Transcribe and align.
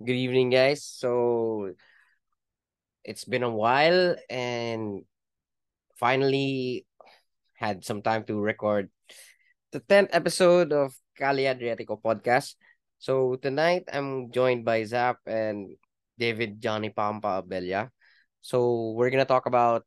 Good 0.00 0.16
evening, 0.16 0.48
guys. 0.48 0.80
So 0.80 1.76
it's 3.04 3.28
been 3.28 3.44
a 3.44 3.52
while 3.52 4.16
and 4.32 5.04
finally 6.00 6.86
had 7.60 7.84
some 7.84 8.00
time 8.00 8.24
to 8.24 8.40
record 8.40 8.88
the 9.76 9.84
10th 9.84 10.08
episode 10.16 10.72
of 10.72 10.96
Cali 11.12 11.44
Adriatico 11.44 12.00
podcast. 12.00 12.56
So 12.96 13.36
tonight 13.36 13.92
I'm 13.92 14.32
joined 14.32 14.64
by 14.64 14.88
Zaph 14.88 15.20
and 15.28 15.76
David 16.16 16.64
Johnny 16.64 16.88
Pampa 16.88 17.44
Abella. 17.44 17.92
So 18.40 18.96
we're 18.96 19.12
gonna 19.12 19.28
talk 19.28 19.44
about 19.44 19.84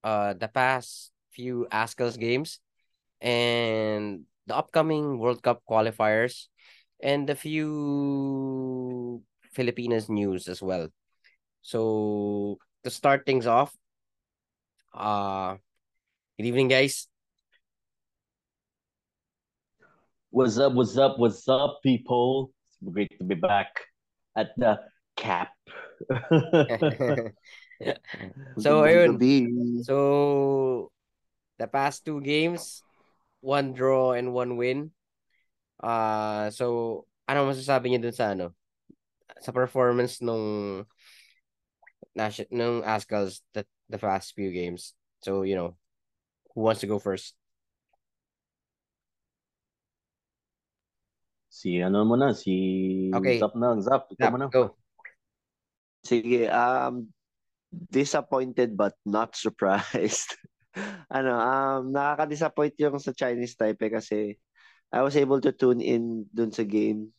uh 0.00 0.32
the 0.32 0.48
past 0.48 1.12
few 1.36 1.68
Azkals 1.68 2.16
games 2.16 2.56
and 3.20 4.24
the 4.48 4.56
upcoming 4.56 5.20
World 5.20 5.44
Cup 5.44 5.60
qualifiers 5.68 6.48
and 7.04 7.28
the 7.28 7.36
few 7.36 9.20
Filipinas 9.52 10.08
news 10.08 10.48
as 10.48 10.64
well. 10.64 10.88
So 11.60 12.58
to 12.84 12.90
start 12.90 13.24
things 13.24 13.46
off, 13.46 13.70
uh 14.96 15.56
good 16.36 16.48
evening 16.48 16.68
guys. 16.68 17.06
What's 20.32 20.56
up, 20.56 20.72
what's 20.72 20.96
up, 20.96 21.20
what's 21.20 21.44
up, 21.48 21.84
people? 21.84 22.50
It's 22.68 22.80
great 22.80 23.12
to 23.20 23.24
be 23.24 23.36
back 23.36 23.68
at 24.32 24.56
the 24.56 24.80
cap. 25.16 25.52
so 28.58 28.82
ayun. 28.88 29.20
So 29.84 30.90
the 31.60 31.68
past 31.68 32.08
two 32.08 32.24
games, 32.24 32.80
one 33.44 33.76
draw 33.76 34.16
and 34.16 34.32
one 34.32 34.56
win. 34.56 34.96
Uh 35.76 36.48
so 36.48 37.04
ano 37.28 37.52
masasabi 37.52 37.92
niyo 37.92 38.08
dun 38.08 38.16
sa 38.16 38.32
ano? 38.32 38.56
Sa 39.40 39.54
performance 39.54 40.20
nung 40.20 40.84
nung, 42.12 42.32
nung 42.50 42.76
Ascals 42.84 43.40
the, 43.54 43.64
the 43.88 43.98
past 43.98 44.34
few 44.34 44.52
games. 44.52 44.94
So, 45.20 45.42
you 45.42 45.54
know, 45.56 45.76
who 46.54 46.60
wants 46.62 46.80
to 46.82 46.90
go 46.90 46.98
first? 46.98 47.34
Si 51.52 51.80
ano 51.84 52.04
mo 52.08 52.16
na, 52.16 52.32
si 52.32 53.12
Okay. 53.12 53.36
Zap 53.38 53.52
na, 53.56 53.76
Zap, 53.80 54.08
ikaw 54.08 54.28
Zap, 54.28 54.32
mo 54.32 54.38
na. 54.40 54.48
go. 54.48 54.64
Sige, 56.02 56.48
um, 56.48 57.12
disappointed 57.70 58.74
but 58.74 58.96
not 59.04 59.36
surprised. 59.36 60.34
ano, 61.12 61.32
um, 61.36 61.92
nakaka-disappoint 61.92 62.74
yung 62.80 62.96
sa 62.98 63.12
Chinese 63.12 63.54
Taipei 63.54 63.92
kasi 63.92 64.40
I 64.92 65.00
was 65.04 65.16
able 65.16 65.40
to 65.44 65.52
tune 65.52 65.80
in 65.80 66.28
dun 66.32 66.52
sa 66.52 66.64
game. 66.64 67.12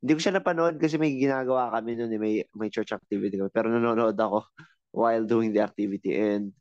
Hindi 0.00 0.12
ko 0.16 0.20
siya 0.20 0.36
napanood 0.40 0.80
kasi 0.80 0.96
may 0.96 1.12
ginagawa 1.12 1.68
kami 1.76 1.96
noon, 1.96 2.12
eh, 2.16 2.20
may, 2.20 2.34
may 2.56 2.72
church 2.72 2.96
activity 2.96 3.36
kami. 3.36 3.52
Pero 3.52 3.68
nanonood 3.68 4.16
ako 4.16 4.48
while 4.96 5.24
doing 5.28 5.52
the 5.52 5.60
activity. 5.60 6.16
And 6.16 6.56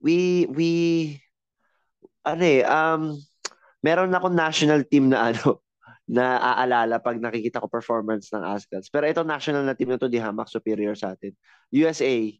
we, 0.00 0.44
we, 0.52 0.70
ano 2.22 2.44
eh, 2.44 2.62
um, 2.68 3.16
meron 3.80 4.12
akong 4.12 4.36
national 4.36 4.84
team 4.84 5.08
na 5.08 5.32
ano, 5.32 5.64
na 6.06 6.38
aalala 6.38 7.02
pag 7.02 7.18
nakikita 7.18 7.58
ko 7.58 7.66
performance 7.66 8.30
ng 8.30 8.44
Ascals. 8.44 8.92
Pero 8.92 9.08
ito 9.08 9.26
national 9.26 9.66
na 9.66 9.74
team 9.74 9.90
na 9.90 9.98
to, 9.98 10.06
di 10.06 10.20
hamak 10.20 10.46
superior 10.46 10.94
sa 10.94 11.16
atin. 11.16 11.34
USA, 11.74 12.30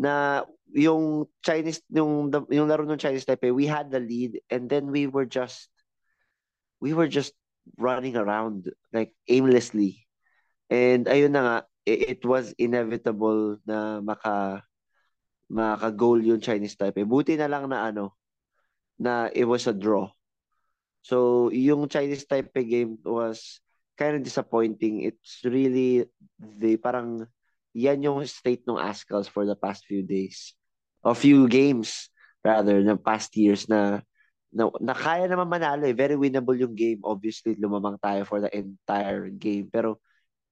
na 0.00 0.44
yung 0.70 1.26
Chinese, 1.42 1.82
yung, 1.90 2.30
yung 2.52 2.68
laro 2.68 2.86
ng 2.86 3.00
Chinese 3.00 3.26
Taipei, 3.26 3.52
we 3.52 3.66
had 3.66 3.90
the 3.90 3.98
lead 3.98 4.38
and 4.48 4.70
then 4.70 4.88
we 4.88 5.08
were 5.10 5.26
just, 5.26 5.68
we 6.78 6.94
were 6.94 7.10
just 7.10 7.36
running 7.78 8.16
around 8.16 8.70
like 8.92 9.12
aimlessly. 9.28 10.06
And 10.70 11.06
ayun 11.06 11.34
na 11.34 11.42
nga, 11.42 11.56
it, 11.86 12.22
was 12.24 12.54
inevitable 12.58 13.58
na 13.66 14.00
maka 14.00 14.62
maka-goal 15.50 16.22
yung 16.22 16.38
Chinese 16.38 16.78
Taipei. 16.78 17.02
Buti 17.02 17.34
na 17.34 17.50
lang 17.50 17.66
na 17.66 17.90
ano, 17.90 18.14
na 18.98 19.26
it 19.34 19.44
was 19.44 19.66
a 19.66 19.74
draw. 19.74 20.06
So, 21.02 21.48
yung 21.50 21.90
Chinese 21.90 22.28
Taipei 22.28 22.68
game 22.68 23.02
was 23.02 23.58
kind 23.98 24.14
of 24.14 24.22
disappointing. 24.22 25.02
It's 25.02 25.42
really 25.42 26.06
the 26.38 26.76
parang 26.78 27.26
yan 27.74 28.02
yung 28.02 28.22
state 28.26 28.62
ng 28.66 28.78
Ascals 28.78 29.26
for 29.26 29.46
the 29.46 29.58
past 29.58 29.86
few 29.86 30.06
days. 30.06 30.54
A 31.02 31.16
few 31.16 31.48
games 31.48 32.12
rather 32.44 32.80
ng 32.80 33.00
past 33.00 33.34
years 33.36 33.68
na 33.68 34.04
na, 34.50 34.66
na 34.82 34.94
kaya 34.94 35.30
naman 35.30 35.46
manalo 35.46 35.86
eh. 35.86 35.94
Very 35.94 36.18
winnable 36.18 36.58
yung 36.58 36.74
game. 36.74 37.00
Obviously, 37.06 37.54
lumamang 37.54 37.98
tayo 38.02 38.26
for 38.26 38.42
the 38.42 38.50
entire 38.50 39.30
game. 39.30 39.70
Pero 39.70 40.02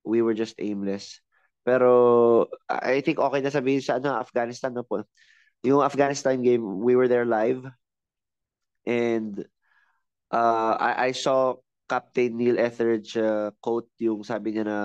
we 0.06 0.22
were 0.22 0.34
just 0.34 0.54
aimless. 0.58 1.18
Pero 1.66 2.46
I 2.70 3.02
think 3.04 3.18
okay 3.18 3.42
na 3.42 3.52
sabihin 3.52 3.82
sa 3.82 3.98
ano, 3.98 4.14
Afghanistan 4.16 4.72
na 4.72 4.86
po. 4.86 5.02
Yung 5.66 5.82
Afghanistan 5.82 6.38
game, 6.40 6.62
we 6.62 6.94
were 6.94 7.10
there 7.10 7.26
live. 7.26 7.66
And 8.86 9.42
uh, 10.30 10.74
I, 10.78 11.10
I 11.10 11.12
saw 11.12 11.58
Captain 11.90 12.36
Neil 12.36 12.56
Etheridge 12.56 13.16
uh, 13.16 13.50
quote 13.60 13.88
yung 13.98 14.22
sabi 14.22 14.54
niya 14.54 14.64
na 14.64 14.78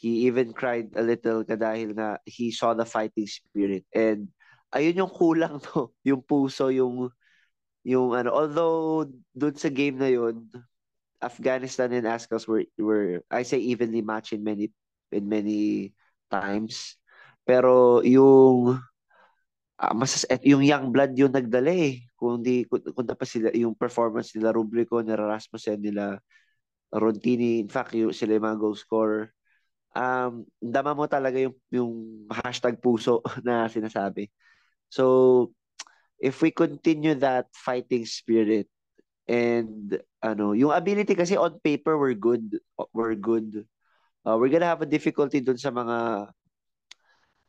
he 0.00 0.24
even 0.26 0.56
cried 0.56 0.96
a 0.96 1.04
little 1.04 1.44
ka 1.44 1.60
dahil 1.60 1.92
nga 1.92 2.16
he 2.24 2.48
saw 2.48 2.72
the 2.72 2.88
fighting 2.88 3.28
spirit. 3.28 3.84
And 3.92 4.32
ayun 4.72 5.04
yung 5.06 5.12
kulang 5.12 5.60
no, 5.70 5.92
yung 6.02 6.24
puso, 6.24 6.72
yung 6.72 7.12
yung 7.84 8.12
ano, 8.12 8.30
although 8.34 9.08
dun 9.32 9.56
sa 9.56 9.72
game 9.72 9.96
na 9.96 10.10
yun, 10.12 10.48
Afghanistan 11.20 11.92
and 11.92 12.08
Ascals 12.08 12.48
were 12.48 12.64
were 12.80 13.20
I 13.28 13.44
say 13.44 13.60
evenly 13.60 14.00
matched 14.00 14.32
in 14.32 14.44
many 14.44 14.72
in 15.12 15.28
many 15.28 15.92
times. 16.32 16.96
Pero 17.44 18.00
yung 18.04 18.80
uh, 19.80 19.94
masas 19.96 20.24
yung 20.44 20.64
young 20.64 20.92
blood 20.92 21.12
yung 21.16 21.32
nagdala 21.32 21.72
eh. 21.72 22.04
Kung 22.16 22.44
di 22.44 22.64
kung, 22.68 22.84
kung 22.92 23.06
pa 23.08 23.26
sila 23.28 23.52
yung 23.56 23.76
performance 23.76 24.32
nila 24.36 24.52
Rubrico, 24.56 25.00
nila 25.00 25.28
Rasmussen, 25.28 25.80
nila 25.80 26.20
Rontini, 26.92 27.62
in 27.62 27.70
fact 27.70 27.94
yung 27.96 28.12
sila 28.16 28.36
yung 28.36 28.46
mga 28.48 28.60
goal 28.60 28.76
scorer. 28.76 29.32
Um, 29.94 30.46
dama 30.62 30.94
mo 30.94 31.04
talaga 31.10 31.38
yung 31.40 31.56
yung 31.72 31.92
hashtag 32.30 32.78
puso 32.80 33.22
na 33.46 33.66
sinasabi. 33.68 34.30
So 34.90 35.52
if 36.20 36.44
we 36.44 36.52
continue 36.52 37.16
that 37.16 37.48
fighting 37.56 38.04
spirit 38.04 38.68
and 39.24 39.96
ano, 40.20 40.52
yung 40.52 40.70
ability 40.70 41.16
kasi 41.16 41.34
on 41.34 41.56
paper 41.64 41.96
we're 41.96 42.18
good, 42.18 42.60
we're 42.92 43.16
good. 43.16 43.64
Uh, 44.20 44.36
we're 44.36 44.52
gonna 44.52 44.68
have 44.68 44.84
a 44.84 44.88
difficulty 44.88 45.40
dun 45.40 45.56
sa 45.56 45.72
mga 45.72 46.28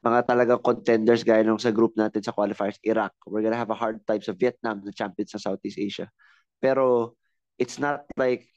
mga 0.02 0.20
talagang 0.26 0.64
contenders 0.64 1.22
gaya 1.22 1.46
nung 1.46 1.62
sa 1.62 1.70
group 1.70 1.94
natin 1.94 2.24
sa 2.24 2.34
qualifiers, 2.34 2.80
Iraq. 2.82 3.14
We're 3.28 3.44
gonna 3.44 3.60
have 3.60 3.70
a 3.70 3.78
hard 3.78 4.02
time 4.08 4.24
sa 4.24 4.34
Vietnam, 4.34 4.82
the 4.82 4.96
champions 4.96 5.36
sa 5.36 5.44
Southeast 5.52 5.78
Asia. 5.78 6.08
Pero 6.64 7.14
it's 7.60 7.78
not 7.78 8.08
like 8.16 8.48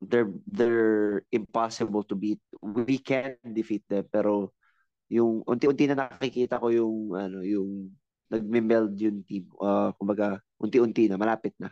they're 0.00 0.30
they're 0.48 1.26
impossible 1.34 2.06
to 2.08 2.14
beat. 2.14 2.40
We 2.62 3.02
can 3.02 3.36
defeat 3.42 3.84
them 3.90 4.06
pero 4.08 4.54
yung 5.12 5.44
unti-unti 5.44 5.84
na 5.90 5.98
nakikita 6.08 6.56
ko 6.62 6.72
yung 6.72 7.12
ano 7.12 7.44
yung 7.44 7.92
nagme-meld 8.34 8.98
yung 8.98 9.22
team. 9.22 9.46
Uh, 9.58 9.94
kumbaga 9.96 10.42
unti-unti 10.58 11.06
na 11.08 11.20
malapit 11.20 11.54
na. 11.62 11.70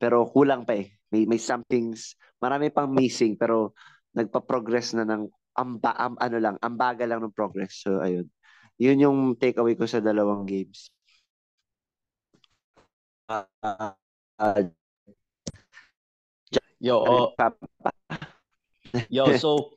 Pero 0.00 0.24
kulang 0.28 0.64
pa 0.64 0.80
eh. 0.80 0.88
May 1.10 1.26
may 1.26 1.42
somethings, 1.42 2.14
marami 2.38 2.70
pang 2.70 2.88
missing 2.88 3.34
pero 3.34 3.74
nagpa-progress 4.14 4.94
na 4.96 5.04
ng 5.04 5.26
amba 5.58 5.92
am, 5.98 6.14
ano 6.16 6.38
lang, 6.38 6.56
ambaga 6.62 7.04
lang 7.04 7.20
ng 7.20 7.34
progress. 7.34 7.82
So 7.82 8.00
ayun. 8.00 8.30
Yun 8.80 9.04
yung 9.04 9.18
takeaway 9.36 9.76
ko 9.76 9.84
sa 9.84 10.00
dalawang 10.00 10.48
games. 10.48 10.88
Uh, 13.28 13.44
uh, 14.40 14.64
yo, 16.80 16.96
oh, 17.04 17.30
yo, 19.12 19.36
so 19.36 19.76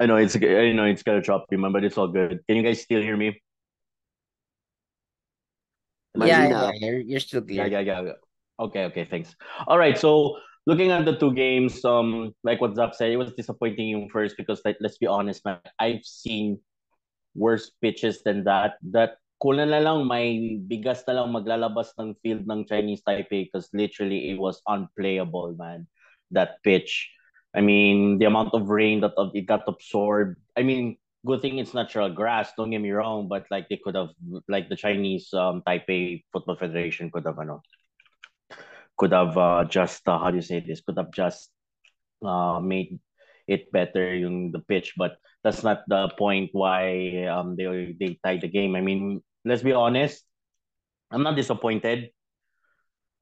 I 0.00 0.06
know 0.06 0.16
it's 0.16 0.38
I 0.38 0.72
know 0.72 0.88
it's 0.88 1.02
gonna 1.02 1.20
drop 1.20 1.44
you, 1.50 1.58
man, 1.58 1.74
but 1.74 1.84
it's 1.84 1.98
all 1.98 2.08
good. 2.08 2.40
Can 2.48 2.56
you 2.56 2.62
guys 2.62 2.80
still 2.80 3.02
hear 3.02 3.18
me? 3.18 3.42
Yeah, 6.16 6.48
yeah, 6.48 6.70
you're, 6.74 7.00
you're 7.00 7.20
still 7.20 7.42
clear. 7.42 7.66
Yeah, 7.66 7.80
yeah, 7.80 8.00
yeah. 8.02 8.18
Okay, 8.58 8.84
okay, 8.90 9.06
thanks. 9.08 9.34
All 9.66 9.78
right, 9.78 9.96
so 9.96 10.36
looking 10.66 10.90
at 10.90 11.04
the 11.04 11.16
two 11.16 11.32
games, 11.32 11.84
um, 11.84 12.34
like 12.44 12.60
what 12.60 12.74
Zaph 12.74 12.94
said, 12.94 13.10
it 13.10 13.16
was 13.16 13.32
disappointing 13.32 13.90
in 13.90 14.08
first 14.08 14.36
because 14.36 14.60
like, 14.64 14.76
let's 14.80 14.98
be 14.98 15.06
honest, 15.06 15.44
man, 15.44 15.58
I've 15.78 16.04
seen 16.04 16.58
worse 17.34 17.70
pitches 17.80 18.22
than 18.22 18.44
that. 18.44 18.76
That 18.90 19.16
kulang 19.40 19.72
na 19.72 19.80
lang 19.80 20.04
may 20.06 20.60
bigas 20.60 21.08
na 21.08 21.22
lang 21.22 21.32
maglalabas 21.32 21.96
ng 21.96 22.14
field 22.20 22.44
ng 22.44 22.68
Chinese 22.68 23.00
Taipei 23.00 23.48
because 23.48 23.72
literally 23.72 24.30
it 24.30 24.38
was 24.38 24.60
unplayable, 24.68 25.56
man. 25.56 25.88
That 26.30 26.60
pitch. 26.62 27.08
I 27.56 27.64
mean, 27.64 28.18
the 28.20 28.30
amount 28.30 28.54
of 28.54 28.70
rain 28.70 29.00
that 29.00 29.16
it 29.34 29.46
got 29.48 29.66
absorbed. 29.66 30.38
I 30.54 30.62
mean, 30.62 30.99
good 31.26 31.42
thing 31.42 31.58
it's 31.58 31.74
natural 31.74 32.10
grass. 32.10 32.52
Don't 32.56 32.70
get 32.70 32.80
me 32.80 32.90
wrong, 32.90 33.28
but 33.28 33.46
like 33.50 33.68
they 33.68 33.80
could 33.82 33.94
have, 33.94 34.10
like 34.48 34.68
the 34.68 34.76
Chinese 34.76 35.32
um, 35.34 35.62
Taipei 35.66 36.24
Football 36.32 36.56
Federation 36.56 37.10
could 37.10 37.26
have, 37.26 37.38
ano, 37.38 37.62
could 38.96 39.12
have 39.12 39.36
uh, 39.36 39.64
just 39.64 40.06
uh, 40.08 40.18
how 40.18 40.30
do 40.30 40.36
you 40.36 40.42
say 40.42 40.60
this? 40.60 40.80
Could 40.80 40.98
have 40.98 41.12
just 41.12 41.50
uh, 42.24 42.60
made 42.60 42.98
it 43.50 43.66
better 43.74 44.14
yung 44.14 44.54
the 44.54 44.62
pitch 44.62 44.94
but 44.94 45.18
that's 45.42 45.66
not 45.66 45.82
the 45.90 46.06
point 46.14 46.54
why 46.54 47.26
um 47.26 47.56
they 47.58 47.96
they 47.98 48.14
tied 48.22 48.40
the 48.40 48.48
game. 48.48 48.76
I 48.76 48.80
mean, 48.80 49.20
let's 49.44 49.66
be 49.66 49.74
honest, 49.74 50.22
I'm 51.10 51.26
not 51.26 51.34
disappointed. 51.34 52.14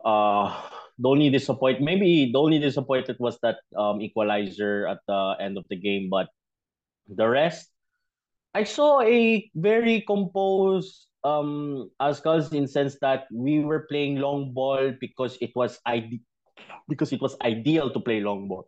Uh 0.05 0.53
the 0.99 1.09
only 1.09 1.31
disappoint 1.31 1.81
maybe 1.81 2.29
the 2.31 2.39
only 2.39 2.59
disappointed 2.59 3.17
was 3.19 3.39
that 3.41 3.63
um 3.79 4.03
equalizer 4.03 4.87
at 4.87 5.01
the 5.09 5.39
end 5.41 5.57
of 5.57 5.65
the 5.71 5.79
game, 5.81 6.11
but 6.13 6.29
the 7.09 7.27
rest 7.27 7.73
I 8.59 8.65
saw 8.65 9.01
a 9.03 9.47
very 9.55 10.03
composed 10.03 11.07
um 11.23 11.91
Azkals 12.03 12.51
in 12.55 12.67
sense 12.67 12.99
that 13.01 13.27
we 13.31 13.61
were 13.63 13.87
playing 13.87 14.19
long 14.19 14.53
ball 14.55 14.95
because 14.99 15.39
it 15.41 15.55
was 15.55 15.79
ide- 15.87 16.23
because 16.89 17.13
it 17.13 17.23
was 17.23 17.37
ideal 17.43 17.91
to 17.95 18.01
play 18.01 18.21
long 18.21 18.49
ball. 18.49 18.67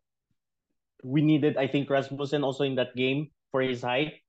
We 1.03 1.23
needed, 1.23 1.57
I 1.57 1.67
think, 1.67 1.91
Rasmussen 1.91 2.45
also 2.45 2.65
in 2.65 2.77
that 2.77 2.95
game 2.95 3.31
for 3.51 3.63
his 3.63 3.83
height. 3.83 4.21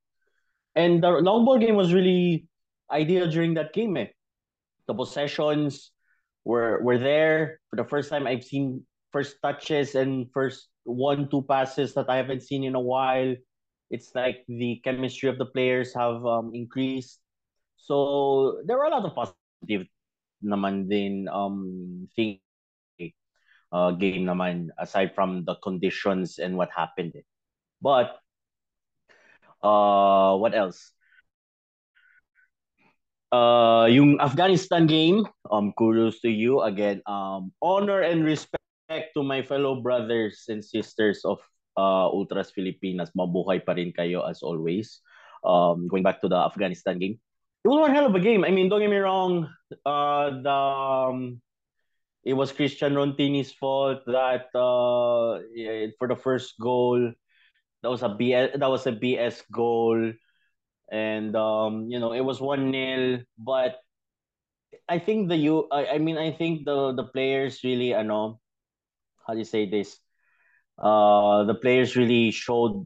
And 0.76 1.04
the 1.04 1.10
long 1.22 1.46
ball 1.46 1.60
game 1.60 1.76
was 1.76 1.94
really 1.94 2.48
ideal 2.90 3.30
during 3.30 3.54
that 3.56 3.74
game. 3.74 3.98
Eh. 3.98 4.08
The 4.88 4.96
possessions 4.96 5.92
were 6.46 6.82
were 6.82 6.98
there 6.98 7.60
for 7.70 7.76
the 7.78 7.86
first 7.86 8.10
time. 8.10 8.26
I've 8.26 8.44
seen 8.46 8.86
first 9.12 9.38
touches 9.44 9.94
and 9.94 10.32
first 10.34 10.70
one 10.84 11.30
two 11.30 11.44
passes 11.46 11.94
that 11.94 12.10
I 12.10 12.18
haven't 12.18 12.42
seen 12.44 12.64
in 12.64 12.76
a 12.76 12.82
while. 12.82 13.36
It's 13.92 14.16
like 14.16 14.48
the 14.48 14.80
chemistry 14.84 15.30
of 15.30 15.38
the 15.38 15.46
players 15.46 15.94
have 15.94 16.26
um, 16.26 16.56
increased. 16.56 17.20
So 17.78 18.62
there 18.66 18.80
are 18.80 18.88
a 18.88 18.94
lot 18.96 19.06
of 19.06 19.14
positive 19.14 19.88
naman 20.42 20.90
din 20.90 21.30
um 21.30 22.08
thing 22.18 22.42
uh, 23.72 23.92
game 23.94 24.26
naman 24.26 24.70
aside 24.80 25.14
from 25.16 25.46
the 25.46 25.56
conditions 25.64 26.40
and 26.40 26.58
what 26.58 26.70
happened. 26.74 27.14
But 27.82 28.18
uh 29.64 30.36
what 30.38 30.54
else? 30.56 30.92
Uh 33.32 33.88
yung 33.88 34.20
Afghanistan 34.20 34.88
game, 34.88 35.24
um 35.52 35.72
kudos 35.78 36.20
to 36.22 36.30
you 36.30 36.62
again. 36.62 37.00
Um 37.08 37.54
honor 37.62 38.02
and 38.04 38.26
respect 38.26 39.14
to 39.16 39.24
my 39.24 39.42
fellow 39.42 39.80
brothers 39.80 40.46
and 40.50 40.60
sisters 40.64 41.24
of 41.24 41.40
uh 41.78 42.08
Ultras 42.12 42.52
Filipinas. 42.52 43.12
Mabuhay 43.16 43.64
pa 43.64 43.74
rin 43.78 43.92
kayo 43.94 44.24
as 44.28 44.44
always. 44.44 45.02
Um 45.44 45.88
going 45.88 46.04
back 46.04 46.22
to 46.22 46.30
the 46.30 46.38
Afghanistan 46.38 47.00
game. 47.00 47.18
It 47.64 47.70
was 47.70 47.78
one 47.78 47.94
hell 47.94 48.10
of 48.10 48.16
a 48.18 48.24
game. 48.24 48.42
I 48.44 48.50
mean, 48.50 48.70
don't 48.70 48.82
get 48.82 48.90
me 48.90 48.98
wrong, 48.98 49.46
uh 49.86 50.30
the 50.42 50.60
um, 51.14 51.42
it 52.24 52.34
was 52.34 52.52
Christian 52.52 52.94
Rontini's 52.94 53.52
fault 53.54 54.06
that 54.06 54.50
uh 54.54 55.42
for 55.98 56.08
the 56.08 56.18
first 56.18 56.58
goal 56.60 57.14
that 57.82 57.90
was 57.90 58.04
a 58.04 58.10
BS 58.10 58.60
that 58.60 58.70
was 58.70 58.86
a 58.86 58.94
BS 58.94 59.42
goal 59.52 60.14
and 60.92 61.36
um 61.36 61.90
you 61.90 62.00
know 62.00 62.14
it 62.14 62.22
was 62.22 62.40
1-0 62.40 63.24
but 63.38 63.80
I 64.88 65.00
think 65.00 65.30
the 65.30 65.38
you 65.38 65.68
I, 65.72 65.96
I 65.96 65.98
mean 65.98 66.18
I 66.18 66.32
think 66.32 66.66
the 66.66 66.94
the 66.94 67.06
players 67.10 67.64
really 67.64 67.96
I 67.96 68.04
know 68.04 68.40
how 69.26 69.34
do 69.34 69.40
you 69.40 69.48
say 69.48 69.70
this 69.70 69.98
uh 70.82 71.44
the 71.46 71.54
players 71.54 71.96
really 71.96 72.32
showed 72.32 72.86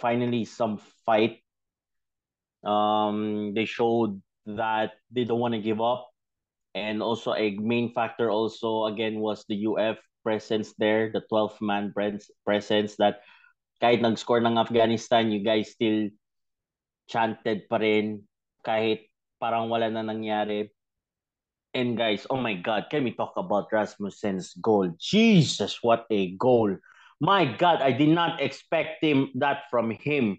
finally 0.00 0.44
some 0.44 0.80
fight 1.04 1.44
um 2.64 3.52
they 3.54 3.64
showed 3.64 4.20
that 4.46 4.96
they 5.12 5.24
don't 5.24 5.38
want 5.38 5.54
to 5.54 5.60
give 5.60 5.80
up 5.80 6.08
and 6.74 7.02
also 7.02 7.34
a 7.34 7.52
main 7.60 7.92
factor 7.92 8.30
also 8.30 8.86
again 8.86 9.20
was 9.20 9.44
the 9.48 9.66
UF 9.68 9.98
presence 10.28 10.74
there, 10.76 11.08
the 11.08 11.24
12 11.32 11.56
man 11.64 11.94
presence 12.44 12.96
that 13.00 13.24
kahit 13.80 14.04
nag-score 14.04 14.44
ng 14.44 14.60
Afghanistan, 14.60 15.32
you 15.32 15.40
guys 15.40 15.72
still 15.72 16.12
chanted 17.08 17.64
pa 17.70 17.80
rin 17.80 18.28
kahit 18.60 19.08
parang 19.40 19.72
wala 19.72 19.88
na 19.88 20.04
nangyari. 20.04 20.68
And 21.72 21.96
guys, 21.96 22.28
oh 22.28 22.40
my 22.40 22.60
God, 22.60 22.92
can 22.92 23.08
we 23.08 23.16
talk 23.16 23.36
about 23.40 23.72
Rasmussen's 23.72 24.52
goal? 24.60 24.92
Jesus, 24.98 25.80
what 25.80 26.04
a 26.10 26.36
goal. 26.36 26.76
My 27.20 27.44
God, 27.44 27.82
I 27.82 27.92
did 27.92 28.10
not 28.10 28.40
expect 28.40 29.02
him 29.02 29.30
that 29.36 29.62
from 29.70 29.90
him. 29.90 30.38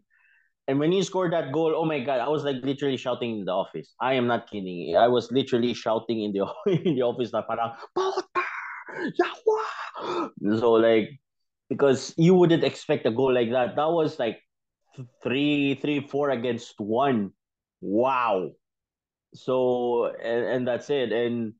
And 0.67 0.79
when 0.79 0.91
he 0.91 1.01
scored 1.03 1.33
that 1.33 1.51
goal, 1.51 1.73
oh 1.75 1.83
my 1.83 1.99
god, 1.99 2.19
I 2.19 2.29
was 2.29 2.43
like 2.43 2.57
literally 2.63 2.95
shouting 2.95 3.39
in 3.39 3.45
the 3.45 3.51
office. 3.51 3.95
I 3.99 4.13
am 4.13 4.27
not 4.27 4.49
kidding. 4.49 4.95
I 4.95 5.07
was 5.07 5.31
literally 5.31 5.73
shouting 5.73 6.21
in 6.21 6.31
the 6.31 6.45
in 6.85 6.95
the 6.95 7.01
office 7.01 7.33
na 7.33 7.41
parang 7.41 7.73
So 10.59 10.73
like 10.73 11.09
because 11.69 12.13
you 12.17 12.35
wouldn't 12.35 12.63
expect 12.63 13.05
a 13.05 13.11
goal 13.11 13.33
like 13.33 13.51
that. 13.51 13.75
That 13.75 13.89
was 13.89 14.19
like 14.19 14.39
three, 15.23 15.75
three, 15.81 16.05
four 16.05 16.29
against 16.29 16.75
one. 16.77 17.31
Wow. 17.81 18.51
So 19.33 20.13
and, 20.21 20.45
and 20.45 20.67
that's 20.67 20.89
it. 20.89 21.11
And 21.11 21.53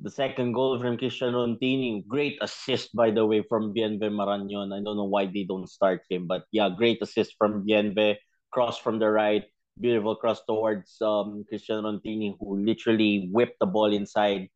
the 0.00 0.10
second 0.10 0.52
goal 0.52 0.80
from 0.80 0.96
Christian 0.96 1.34
Rontini, 1.34 2.06
great 2.08 2.38
assist 2.40 2.96
by 2.96 3.10
the 3.10 3.24
way 3.26 3.44
from 3.44 3.74
Bienve 3.74 4.08
Marañon. 4.08 4.72
I 4.72 4.80
don't 4.80 4.96
know 4.96 5.04
why 5.08 5.26
they 5.26 5.44
don't 5.44 5.68
start 5.68 6.00
him, 6.08 6.26
but 6.26 6.44
yeah, 6.52 6.70
great 6.72 7.02
assist 7.02 7.36
from 7.36 7.66
Bienve 7.66 8.16
cross 8.50 8.78
from 8.78 8.98
the 8.98 9.10
right, 9.10 9.44
beautiful 9.78 10.16
cross 10.16 10.40
towards 10.48 10.96
um, 11.02 11.44
Christian 11.48 11.84
Rontini, 11.84 12.34
who 12.40 12.58
literally 12.58 13.28
whipped 13.30 13.60
the 13.60 13.66
ball 13.66 13.92
inside. 13.92 14.48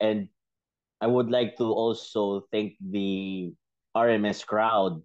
And 0.00 0.28
I 1.00 1.06
would 1.06 1.30
like 1.30 1.56
to 1.56 1.72
also 1.72 2.44
thank 2.52 2.74
the 2.80 3.52
RMS 3.96 4.44
crowd 4.44 5.00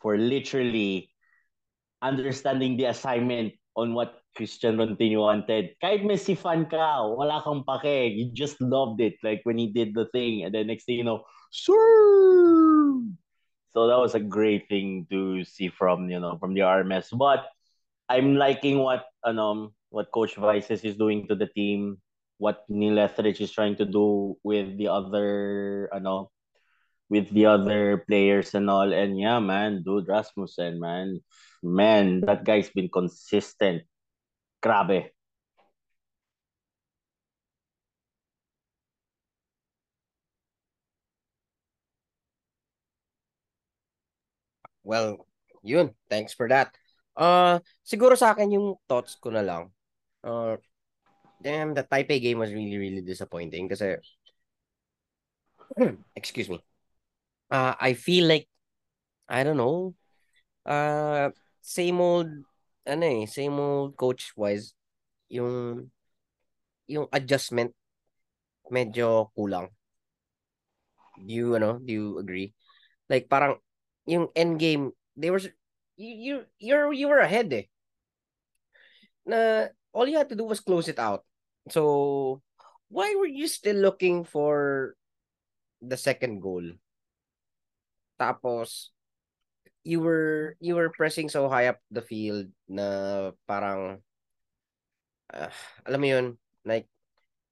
for 0.00 0.16
literally 0.16 1.10
understanding 2.00 2.76
the 2.76 2.86
assignment 2.86 3.52
on 3.76 3.92
what 3.92 4.21
Christian 4.36 4.76
Rontini 4.76 5.18
wanted. 5.18 5.76
Kahit 5.82 6.04
Messi 6.04 6.36
fan 6.36 6.66
ka, 6.66 7.06
wala 7.08 7.42
kang 7.44 7.64
pake. 7.64 8.12
You 8.12 8.30
just 8.32 8.60
loved 8.60 9.00
it. 9.00 9.14
Like 9.22 9.40
when 9.44 9.58
he 9.58 9.68
did 9.68 9.94
the 9.94 10.06
thing. 10.12 10.44
And 10.44 10.54
then 10.54 10.66
next 10.68 10.84
thing 10.84 10.96
you 10.96 11.04
know! 11.04 11.24
So 13.72 13.88
that 13.88 13.98
was 13.98 14.14
a 14.14 14.20
great 14.20 14.68
thing 14.68 15.06
to 15.10 15.44
see 15.44 15.68
from 15.68 16.08
you 16.08 16.20
know 16.20 16.36
from 16.38 16.54
the 16.54 16.60
RMS. 16.60 17.08
But 17.12 17.48
I'm 18.08 18.36
liking 18.36 18.78
what 18.78 19.04
um 19.24 19.72
what 19.90 20.12
Coach 20.12 20.36
Vices 20.36 20.84
is 20.84 20.96
doing 20.96 21.28
to 21.28 21.34
the 21.34 21.48
team, 21.48 22.00
what 22.38 22.64
Neil 22.68 22.98
Etheridge 22.98 23.40
is 23.40 23.52
trying 23.52 23.76
to 23.76 23.84
do 23.84 24.36
with 24.44 24.76
the 24.76 24.88
other 24.88 25.88
ano 25.92 26.32
with 27.12 27.28
the 27.28 27.44
other 27.44 28.04
players 28.08 28.56
and 28.56 28.72
all. 28.72 28.88
And 28.88 29.20
yeah, 29.20 29.38
man, 29.38 29.84
dude, 29.84 30.08
Rasmussen, 30.08 30.80
man, 30.80 31.20
man, 31.62 32.24
that 32.24 32.44
guy's 32.44 32.70
been 32.72 32.88
consistent. 32.88 33.84
Grabe. 34.62 35.12
Well, 44.84 45.26
yun. 45.62 45.94
Thanks 46.10 46.34
for 46.34 46.48
that. 46.50 46.74
Uh, 47.16 47.60
siguro 47.84 48.16
sa 48.16 48.32
akin 48.34 48.56
yung 48.56 48.68
thoughts 48.88 49.14
ko 49.20 49.30
na 49.30 49.44
lang. 49.44 49.70
Uh, 50.24 50.56
damn, 51.42 51.74
the 51.74 51.84
Taipei 51.84 52.20
game 52.22 52.40
was 52.40 52.52
really, 52.54 52.78
really 52.78 53.02
disappointing 53.04 53.68
kasi 53.70 53.98
excuse 56.16 56.48
me. 56.48 56.62
Uh, 57.50 57.74
I 57.80 57.94
feel 57.94 58.26
like 58.28 58.48
I 59.28 59.44
don't 59.44 59.56
know. 59.56 59.94
Uh, 60.66 61.30
same 61.62 62.00
old 62.00 62.28
ano 62.86 63.04
eh, 63.06 63.26
same 63.26 63.54
old 63.58 63.94
coach 63.94 64.34
wise 64.34 64.74
yung 65.30 65.88
yung 66.90 67.06
adjustment 67.14 67.72
medyo 68.68 69.30
kulang. 69.36 69.70
Do 71.16 71.30
you 71.32 71.54
ano, 71.54 71.78
do 71.78 71.90
you 71.92 72.06
agree? 72.18 72.52
Like 73.08 73.28
parang 73.28 73.60
yung 74.08 74.28
end 74.34 74.58
game, 74.58 74.90
they 75.14 75.30
were 75.30 75.40
you 75.96 76.12
you 76.16 76.34
you're 76.58 76.90
you 76.92 77.06
were 77.06 77.22
ahead 77.22 77.52
eh. 77.52 77.66
Na 79.28 79.70
all 79.94 80.08
you 80.08 80.18
had 80.18 80.28
to 80.32 80.38
do 80.38 80.44
was 80.44 80.60
close 80.60 80.88
it 80.88 80.98
out. 80.98 81.22
So 81.70 82.42
why 82.90 83.14
were 83.14 83.30
you 83.30 83.46
still 83.46 83.78
looking 83.78 84.24
for 84.24 84.92
the 85.80 85.96
second 85.96 86.42
goal? 86.42 86.64
Tapos 88.18 88.90
you 89.82 90.00
were 90.00 90.54
you 90.62 90.74
were 90.74 90.90
pressing 90.90 91.28
so 91.28 91.48
high 91.48 91.66
up 91.66 91.78
the 91.90 92.02
field 92.02 92.46
na 92.70 93.30
parang 93.46 93.98
uh, 95.34 95.50
alam 95.86 96.00
mo 96.00 96.06
yun 96.06 96.26
like 96.62 96.86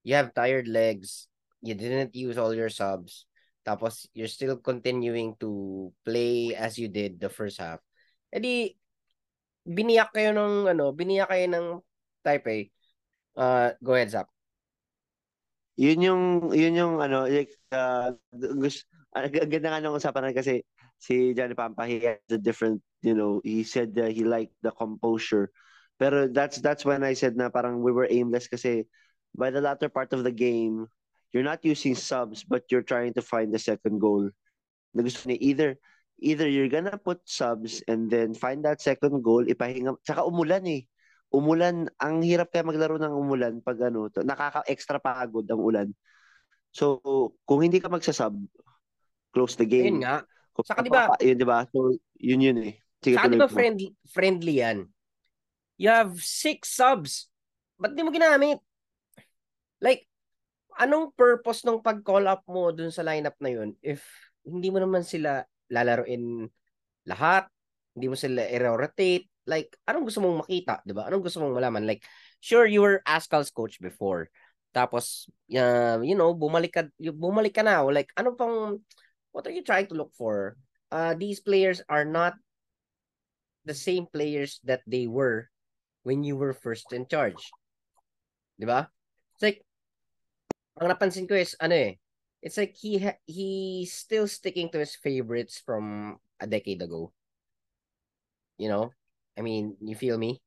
you 0.07 0.15
have 0.15 0.35
tired 0.35 0.71
legs 0.71 1.27
you 1.61 1.75
didn't 1.75 2.15
use 2.15 2.39
all 2.39 2.55
your 2.55 2.71
subs 2.71 3.27
tapos 3.67 4.09
you're 4.17 4.31
still 4.31 4.57
continuing 4.57 5.37
to 5.37 5.93
play 6.07 6.57
as 6.57 6.81
you 6.81 6.89
did 6.89 7.21
the 7.21 7.29
first 7.29 7.61
half. 7.61 7.79
Edi 8.33 8.73
biniyak 9.69 10.17
kayo 10.17 10.33
ng 10.33 10.73
ano 10.73 10.97
biniyak 10.97 11.29
kayo 11.29 11.47
ng 11.51 11.67
Taipei 12.25 12.73
uh 13.37 13.77
go 13.85 13.93
ahead 13.95 14.09
Zap 14.09 14.33
yun 15.77 16.01
yung 16.01 16.23
yun 16.57 16.75
yung 16.77 16.95
ano 17.01 17.29
like 17.29 17.53
uh, 17.73 18.13
gusto, 18.33 18.85
uh, 19.17 19.29
ganda 19.29 19.69
nga 19.73 19.81
ng 19.85 19.97
usapan 19.97 20.33
kasi 20.33 20.65
si 21.01 21.33
Johnny 21.33 21.57
Pampa, 21.57 21.89
he 21.89 22.05
has 22.05 22.21
a 22.29 22.37
different, 22.37 22.85
you 23.01 23.17
know, 23.17 23.41
he 23.41 23.65
said 23.65 23.97
that 23.97 24.13
he 24.13 24.23
liked 24.23 24.55
the 24.61 24.71
composure. 24.71 25.49
Pero 25.97 26.29
that's 26.29 26.61
that's 26.61 26.85
when 26.85 27.01
I 27.05 27.17
said 27.17 27.37
na 27.37 27.49
parang 27.49 27.81
we 27.81 27.93
were 27.93 28.09
aimless 28.09 28.49
kasi 28.49 28.85
by 29.33 29.49
the 29.49 29.61
latter 29.61 29.89
part 29.89 30.13
of 30.13 30.25
the 30.25 30.33
game, 30.33 30.89
you're 31.33 31.45
not 31.47 31.65
using 31.65 31.97
subs 31.97 32.45
but 32.45 32.69
you're 32.69 32.85
trying 32.85 33.17
to 33.17 33.25
find 33.25 33.53
the 33.53 33.61
second 33.61 34.01
goal. 34.01 34.29
Na 34.93 35.01
gusto 35.05 35.29
niya 35.29 35.41
either 35.41 35.71
either 36.21 36.49
you're 36.49 36.73
gonna 36.73 36.97
put 37.01 37.21
subs 37.25 37.81
and 37.89 38.13
then 38.13 38.37
find 38.37 38.65
that 38.65 38.81
second 38.81 39.25
goal, 39.25 39.45
ipahinga, 39.45 39.97
tsaka 40.05 40.25
umulan 40.25 40.65
eh. 40.69 40.85
Umulan, 41.31 41.87
ang 42.03 42.27
hirap 42.27 42.51
kaya 42.51 42.67
maglaro 42.67 42.99
ng 42.99 43.15
umulan 43.15 43.55
pag 43.63 43.79
ano, 43.87 44.11
to, 44.11 44.27
nakaka-extra 44.27 44.99
pagod 44.99 45.47
ang 45.47 45.63
ulan. 45.63 45.89
So, 46.75 46.99
kung 47.47 47.63
hindi 47.63 47.79
ka 47.79 47.87
magsasub, 47.87 48.35
close 49.31 49.55
the 49.55 49.67
game. 49.67 50.03
Ayun 50.03 50.03
nga. 50.03 50.27
Saka 50.67 50.81
di 50.85 50.91
ba- 50.93 51.11
Yun, 51.21 51.37
di 51.37 51.47
ba? 51.47 51.65
So, 51.71 51.95
yun 52.21 52.41
yun 52.41 52.59
eh. 52.65 52.75
Sige, 53.01 53.17
Saka 53.17 53.29
di 53.33 53.41
ba 53.41 53.49
friendly, 53.49 53.89
friendly 54.09 54.55
yan? 54.61 54.79
You 55.81 55.89
have 55.89 56.17
six 56.21 56.77
subs. 56.77 57.29
Ba't 57.81 57.97
di 57.97 58.05
mo 58.05 58.13
ginamit? 58.13 58.61
Like, 59.81 60.05
anong 60.77 61.17
purpose 61.17 61.65
ng 61.65 61.81
pag-call 61.81 62.29
up 62.29 62.45
mo 62.45 62.69
dun 62.73 62.93
sa 62.93 63.05
lineup 63.05 63.37
na 63.41 63.51
yun 63.53 63.77
if 63.85 64.05
hindi 64.45 64.73
mo 64.73 64.81
naman 64.81 65.05
sila 65.05 65.45
lalaroin 65.69 66.49
lahat, 67.09 67.49
hindi 67.97 68.07
mo 68.13 68.17
sila 68.17 68.45
i-rotate, 68.49 69.29
like, 69.49 69.73
anong 69.89 70.09
gusto 70.09 70.21
mong 70.21 70.45
makita, 70.47 70.85
di 70.85 70.93
ba? 70.93 71.09
Anong 71.09 71.25
gusto 71.25 71.41
mong 71.41 71.57
malaman? 71.57 71.85
Like, 71.89 72.05
sure, 72.39 72.69
you 72.69 72.85
were 72.85 73.01
Ascal's 73.09 73.51
coach 73.51 73.81
before. 73.81 74.29
Tapos, 74.71 75.27
uh, 75.51 75.99
you 76.05 76.15
know, 76.15 76.31
bumalik 76.37 76.71
ka, 76.71 76.83
bumalik 77.01 77.57
ka 77.57 77.67
na. 77.67 77.83
Like, 77.89 78.13
ano 78.15 78.39
pang, 78.39 78.79
what 79.33 79.47
are 79.47 79.55
you 79.55 79.63
trying 79.63 79.87
to 79.89 79.95
look 79.99 80.13
for? 80.15 80.57
Uh, 80.91 81.15
these 81.15 81.41
players 81.41 81.83
are 81.89 82.05
not 82.05 82.35
the 83.65 83.75
same 83.75 84.07
players 84.11 84.59
that 84.65 84.83
they 84.87 85.07
were 85.07 85.49
when 86.03 86.25
you 86.25 86.37
were 86.37 86.53
first 86.53 86.93
in 86.93 87.07
charge. 87.07 87.51
Di 88.59 88.67
ba? 88.67 88.91
It's 89.35 89.43
like, 89.43 89.63
ang 90.81 90.91
napansin 90.91 91.29
ko 91.29 91.37
is, 91.37 91.55
ano 91.61 91.77
eh, 91.77 91.93
it's 92.43 92.57
like 92.57 92.75
he 92.75 92.99
ha- 92.99 93.23
he's 93.29 93.93
still 93.93 94.27
sticking 94.27 94.69
to 94.73 94.81
his 94.81 94.97
favorites 94.97 95.61
from 95.63 96.17
a 96.41 96.47
decade 96.47 96.83
ago. 96.83 97.13
You 98.59 98.69
know? 98.69 98.91
I 99.39 99.43
mean, 99.43 99.77
you 99.81 99.95
feel 99.95 100.19
me? 100.19 100.43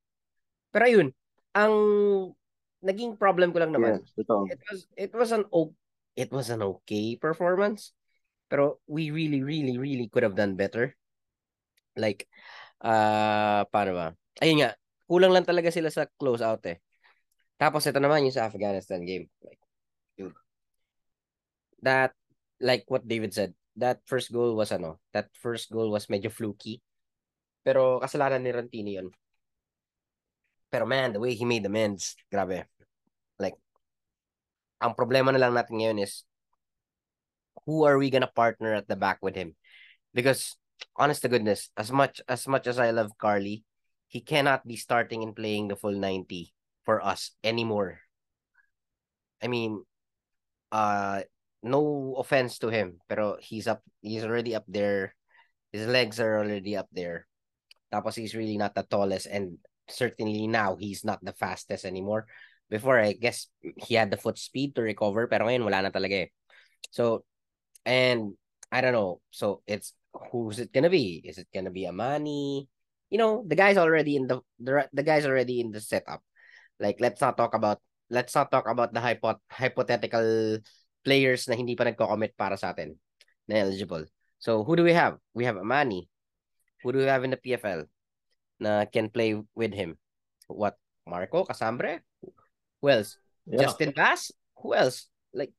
Pero 0.73 0.85
ayun, 0.85 1.07
ang 1.53 1.73
naging 2.81 3.15
problem 3.15 3.53
ko 3.53 3.61
lang 3.61 3.71
naman, 3.71 4.01
Yes, 4.03 4.27
it 4.51 4.59
was 4.67 4.79
it 4.97 5.11
was 5.13 5.29
an 5.31 5.45
o- 5.53 5.77
it 6.17 6.29
was 6.33 6.49
an 6.49 6.61
okay 6.61 7.15
performance 7.15 7.93
pero 8.53 8.77
we 8.85 9.09
really 9.09 9.41
really 9.41 9.81
really 9.81 10.05
could 10.13 10.21
have 10.21 10.37
done 10.37 10.53
better. 10.53 10.93
Like 11.97 12.29
uh 12.85 13.65
paano 13.73 13.97
ba? 13.97 14.07
Ayun 14.45 14.61
nga 14.61 14.77
kulang 15.09 15.33
lang 15.33 15.41
talaga 15.41 15.73
sila 15.73 15.89
sa 15.89 16.05
close 16.21 16.45
out 16.45 16.61
eh. 16.69 16.77
Tapos 17.57 17.81
ito 17.89 17.97
naman 17.97 18.29
yung 18.29 18.37
sa 18.37 18.45
Afghanistan 18.45 19.01
game. 19.01 19.25
Like 19.41 19.57
dude, 20.13 20.37
that 21.81 22.13
like 22.61 22.85
what 22.93 23.09
David 23.09 23.33
said 23.33 23.57
that 23.73 24.05
first 24.05 24.29
goal 24.29 24.53
was 24.53 24.69
ano 24.69 25.01
that 25.17 25.33
first 25.33 25.73
goal 25.73 25.89
was 25.89 26.05
medyo 26.05 26.29
fluky. 26.29 26.77
Pero 27.65 27.97
kasalanan 28.05 28.45
ni 28.45 28.53
Rantini 28.53 29.01
yun. 29.01 29.09
Pero 30.69 30.85
man 30.85 31.17
the 31.17 31.17
way 31.17 31.33
he 31.33 31.41
made 31.41 31.65
amends 31.65 32.13
grabe. 32.29 32.69
Like 33.41 33.57
ang 34.77 34.93
problema 34.93 35.33
na 35.33 35.41
lang 35.41 35.57
natin 35.57 35.81
ngayon 35.81 36.05
is 36.05 36.21
who 37.65 37.85
are 37.85 37.97
we 37.97 38.09
gonna 38.09 38.31
partner 38.31 38.73
at 38.73 38.87
the 38.87 38.95
back 38.95 39.19
with 39.21 39.35
him? 39.35 39.55
Because 40.13 40.55
honest 40.95 41.21
to 41.23 41.29
goodness, 41.29 41.69
as 41.77 41.91
much 41.91 42.21
as 42.27 42.47
much 42.47 42.67
as 42.67 42.79
I 42.79 42.91
love 42.91 43.17
Carli, 43.17 43.63
he 44.07 44.21
cannot 44.21 44.67
be 44.67 44.75
starting 44.77 45.23
and 45.23 45.35
playing 45.35 45.67
the 45.67 45.75
full 45.79 45.95
90 45.95 46.53
for 46.85 47.03
us 47.03 47.31
anymore. 47.43 47.99
I 49.41 49.47
mean, 49.47 49.83
uh 50.71 51.23
no 51.63 52.15
offense 52.19 52.59
to 52.59 52.67
him, 52.67 52.99
pero 53.07 53.37
he's 53.39 53.67
up 53.67 53.81
he's 54.03 54.23
already 54.23 54.53
up 54.53 54.67
there. 54.67 55.15
His 55.71 55.87
legs 55.87 56.19
are 56.19 56.37
already 56.43 56.77
up 56.77 56.91
there. 56.91 57.25
Tapos 57.89 58.15
he's 58.15 58.35
really 58.35 58.57
not 58.57 58.75
the 58.75 58.83
tallest 58.83 59.25
and 59.25 59.57
certainly 59.89 60.47
now 60.47 60.75
he's 60.75 61.03
not 61.03 61.23
the 61.23 61.33
fastest 61.33 61.85
anymore. 61.85 62.27
Before 62.69 62.99
I 62.99 63.13
guess 63.13 63.47
he 63.61 63.95
had 63.95 64.11
the 64.11 64.17
foot 64.19 64.37
speed 64.37 64.75
to 64.75 64.81
recover 64.83 65.27
pero 65.27 65.47
ngayon 65.47 65.63
wala 65.65 65.87
na 65.87 65.91
talaga 65.93 66.27
eh. 66.27 66.29
So 66.91 67.25
and 67.85 68.33
I 68.71 68.81
don't 68.81 68.93
know. 68.93 69.21
So 69.31 69.61
it's 69.67 69.93
who's 70.31 70.59
it 70.59 70.73
gonna 70.73 70.89
be? 70.89 71.21
Is 71.23 71.37
it 71.37 71.47
gonna 71.53 71.71
be 71.71 71.87
Amani? 71.87 72.67
You 73.09 73.17
know, 73.17 73.45
the 73.45 73.55
guy's 73.55 73.77
already 73.77 74.15
in 74.15 74.27
the 74.27 74.41
the 74.59 74.89
the 74.93 75.03
guy's 75.03 75.25
already 75.25 75.59
in 75.61 75.71
the 75.71 75.81
setup. 75.81 76.21
Like 76.79 76.97
let's 76.99 77.21
not 77.21 77.37
talk 77.37 77.53
about 77.53 77.79
let's 78.09 78.33
not 78.33 78.51
talk 78.51 78.67
about 78.67 78.93
the 78.93 79.01
hypo, 79.01 79.39
hypothetical 79.49 80.57
players 81.03 81.47
na 81.47 81.55
hindi 81.55 81.75
pa 81.75 81.83
nagko-commit 81.83 82.33
para 82.37 82.57
sa 82.57 82.71
atin 82.71 82.95
na 83.47 83.61
eligible. 83.61 84.05
So 84.39 84.63
who 84.63 84.75
do 84.75 84.83
we 84.83 84.93
have? 84.93 85.19
We 85.33 85.45
have 85.45 85.57
Amani. 85.57 86.09
Who 86.83 86.91
do 86.91 86.99
we 86.99 87.07
have 87.07 87.23
in 87.23 87.31
the 87.31 87.39
PFL 87.39 87.87
na 88.59 88.85
can 88.85 89.09
play 89.09 89.39
with 89.55 89.73
him? 89.73 89.95
What? 90.47 90.75
Marco 91.07 91.43
Casambre? 91.43 91.99
Who 92.81 92.89
else? 92.89 93.17
Yeah. 93.45 93.67
Justin 93.67 93.91
Baas? 93.91 94.31
Who 94.63 94.73
else? 94.73 95.07
Like 95.33 95.51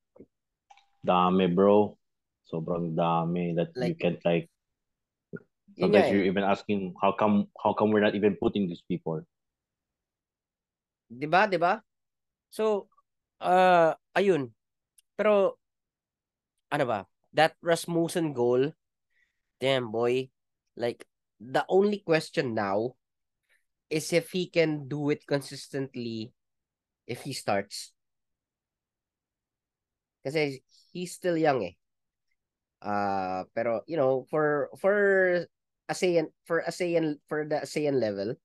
Dami, 1.05 1.53
bro. 1.53 1.97
Sobrang 2.55 2.95
dami 2.95 3.51
that 3.59 3.75
you 3.75 3.99
can't 3.99 4.23
like 4.23 4.47
sometimes 5.75 6.07
eh. 6.07 6.13
you're 6.15 6.31
even 6.31 6.47
asking 6.47 6.95
how 7.03 7.11
come 7.11 7.51
how 7.59 7.75
come 7.75 7.91
we're 7.91 8.05
not 8.05 8.15
even 8.15 8.39
putting 8.39 8.71
these 8.71 8.87
people. 8.87 9.27
'Di 11.11 11.27
ba? 11.27 11.51
'Di 11.51 11.59
ba? 11.59 11.83
So, 12.55 12.87
uh, 13.43 13.99
ayun. 14.15 14.55
Pero 15.19 15.59
ano 16.71 16.85
ba? 16.87 17.01
That 17.35 17.59
Rasmussen 17.59 18.31
goal, 18.31 18.71
damn 19.59 19.91
boy. 19.91 20.31
Like 20.79 21.03
the 21.43 21.67
only 21.67 22.07
question 22.07 22.55
now 22.55 22.95
is 23.91 24.15
if 24.15 24.31
he 24.31 24.47
can 24.47 24.87
do 24.87 25.11
it 25.11 25.27
consistently 25.27 26.31
if 27.11 27.27
he 27.27 27.35
starts. 27.35 27.91
Kasi 30.25 30.63
he's 30.95 31.13
still 31.13 31.37
young 31.37 31.67
eh. 31.67 31.75
Uh, 32.85 33.49
pero 33.57 33.81
you 33.89 33.97
know, 33.97 34.29
for 34.29 34.69
for 34.77 35.49
ASEAN 35.89 36.29
for 36.45 36.61
ASEAN 36.69 37.17
for 37.25 37.49
the 37.49 37.65
ASEAN 37.65 37.97
level, 37.97 38.37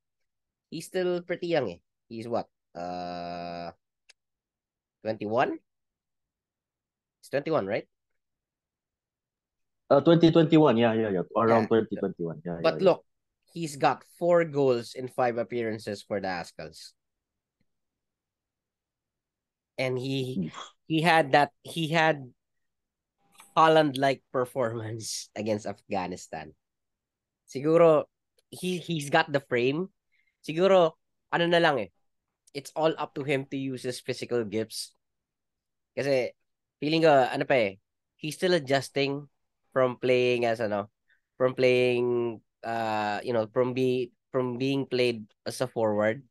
he's 0.72 0.88
still 0.88 1.20
pretty 1.22 1.48
young 1.52 1.68
eh. 1.76 1.80
He's 2.08 2.26
what? 2.28 2.48
Uh 2.72 3.76
21? 5.04 5.60
It's 7.20 7.30
21, 7.30 7.68
right? 7.68 7.88
Uh 9.92 10.00
2021, 10.00 10.78
yeah, 10.78 10.94
yeah, 10.94 11.10
yeah. 11.20 11.26
Around 11.36 11.68
Yeah. 11.68 11.84
2021. 12.00 12.42
Yeah, 12.46 12.60
But 12.64 12.80
yeah, 12.80 12.86
look, 12.96 13.06
he's 13.52 13.76
got 13.76 14.04
four 14.18 14.46
goals 14.46 14.96
in 14.96 15.08
five 15.12 15.38
appearances 15.38 16.02
for 16.04 16.22
the 16.22 16.28
Azkals. 16.32 16.94
And 19.78 19.98
he 19.98 20.52
he 20.88 21.02
had 21.02 21.32
that 21.32 21.52
he 21.64 21.88
had 21.88 22.28
Holland 23.60 24.00
like 24.00 24.24
performance 24.32 25.28
against 25.40 25.68
Afghanistan. 25.68 26.56
Siguro 27.44 28.08
he 28.48 28.80
he's 28.80 29.12
got 29.12 29.28
the 29.28 29.44
frame. 29.44 29.92
Siguro 30.40 30.96
ano 31.36 31.46
na 31.52 31.60
lang 31.60 31.84
eh. 31.84 31.90
It's 32.56 32.72
all 32.74 32.96
up 32.96 33.12
to 33.20 33.28
him 33.28 33.46
to 33.52 33.60
use 33.60 33.84
his 33.84 34.00
physical 34.00 34.48
gifts. 34.48 34.96
Kasi 35.92 36.32
feeling 36.80 37.04
ko 37.04 37.12
ano 37.12 37.44
pa 37.44 37.60
eh, 37.60 37.84
he's 38.16 38.40
still 38.40 38.56
adjusting 38.56 39.28
from 39.76 40.00
playing 40.00 40.48
as 40.48 40.64
ano, 40.64 40.88
from 41.36 41.52
playing 41.52 42.40
uh 42.64 43.20
you 43.24 43.36
know 43.36 43.48
from 43.52 43.76
be 43.76 44.12
from 44.32 44.56
being 44.56 44.88
played 44.88 45.24
as 45.48 45.60
a 45.64 45.68
forward 45.68 46.24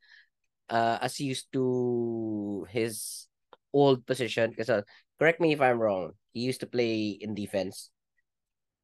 uh 0.69 1.01
as 1.01 1.21
used 1.21 1.49
to 1.53 2.67
his 2.69 3.27
old 3.73 4.05
position 4.05 4.53
kasi 4.53 4.85
correct 5.19 5.41
me 5.41 5.53
if 5.53 5.61
I'm 5.61 5.83
wrong 5.83 6.15
he 6.33 6.47
used 6.47 6.63
to 6.63 6.71
play 6.71 7.19
in 7.19 7.35
defense 7.35 7.91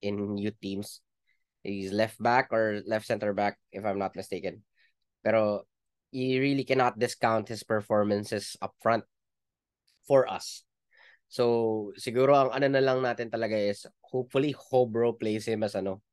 in 0.03 0.37
youth 0.37 0.59
teams. 0.61 1.00
He's 1.62 1.93
left 1.95 2.21
back 2.21 2.53
or 2.53 2.83
left 2.85 3.07
center 3.07 3.33
back 3.33 3.57
if 3.73 3.87
I'm 3.87 3.99
not 3.99 4.19
mistaken. 4.19 4.67
Pero 5.23 5.64
you 6.12 6.43
really 6.43 6.67
cannot 6.67 6.99
discount 6.99 7.49
his 7.49 7.62
performances 7.62 8.59
up 8.61 8.75
front 8.83 9.07
for 10.05 10.29
us. 10.29 10.67
So 11.31 11.95
siguro 11.97 12.37
ang 12.37 12.50
ano 12.53 12.69
na 12.69 12.85
lang 12.85 13.00
natin 13.00 13.33
talaga 13.33 13.57
is 13.57 13.88
hopefully 14.05 14.53
Hobro 14.53 15.17
plays 15.17 15.49
him 15.49 15.64
as 15.64 15.79
ano 15.79 16.05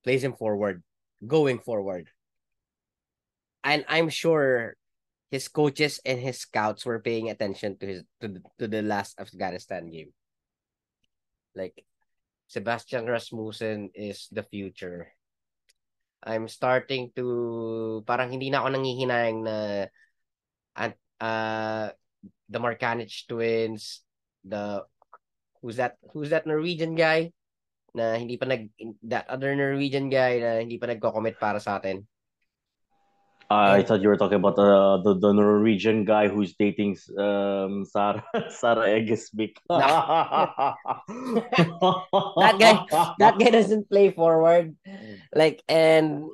plays 0.00 0.24
him 0.24 0.32
forward, 0.32 0.80
going 1.26 1.60
forward. 1.60 2.08
And 3.66 3.84
I'm 3.90 4.08
sure 4.08 4.78
his 5.30 5.48
coaches 5.48 5.98
and 6.06 6.20
his 6.20 6.38
scouts 6.38 6.86
were 6.86 7.02
paying 7.02 7.30
attention 7.30 7.76
to 7.78 7.86
his 7.86 8.00
to 8.20 8.28
the, 8.28 8.40
to 8.58 8.66
the 8.68 8.82
last 8.82 9.18
Afghanistan 9.18 9.90
game. 9.90 10.14
Like 11.54 11.84
Sebastian 12.46 13.06
Rasmussen 13.06 13.90
is 13.94 14.28
the 14.30 14.42
future. 14.42 15.10
I'm 16.22 16.48
starting 16.48 17.10
to 17.14 18.02
parang 18.06 18.30
hindi 18.34 18.50
na 18.50 18.62
ako 18.62 18.68
nangihinayang 18.74 19.38
na 19.42 19.56
uh 21.20 21.88
the 22.48 22.58
Markanich 22.60 23.26
twins, 23.26 24.02
the 24.44 24.84
who's 25.60 25.76
that 25.76 25.98
who's 26.12 26.30
that 26.30 26.46
Norwegian 26.46 26.94
guy 26.94 27.32
na 27.96 28.14
hindi 28.14 28.36
pa 28.36 28.46
nag 28.46 28.68
that 29.08 29.26
other 29.32 29.56
Norwegian 29.56 30.12
guy 30.12 30.38
na 30.38 30.60
hindi 30.60 30.76
pa 30.76 30.86
nagko-commit 30.86 31.40
para 31.40 31.58
sa 31.58 31.80
atin. 31.80 32.04
Uh, 33.46 33.78
I 33.78 33.82
thought 33.86 34.02
you 34.02 34.08
were 34.10 34.18
talking 34.18 34.42
about 34.42 34.58
uh, 34.58 34.98
the 35.06 35.14
the 35.14 35.30
Norwegian 35.30 36.02
guy 36.02 36.26
who's 36.26 36.58
dating 36.58 36.98
um 37.14 37.86
Sarah 37.86 38.26
Sarah 38.50 38.90
Eggesvik. 38.90 39.62
that 39.70 40.74
guy 42.58 42.74
that 43.22 43.38
guy 43.38 43.50
doesn't 43.54 43.86
play 43.86 44.10
forward. 44.10 44.74
Like 45.30 45.62
and 45.70 46.26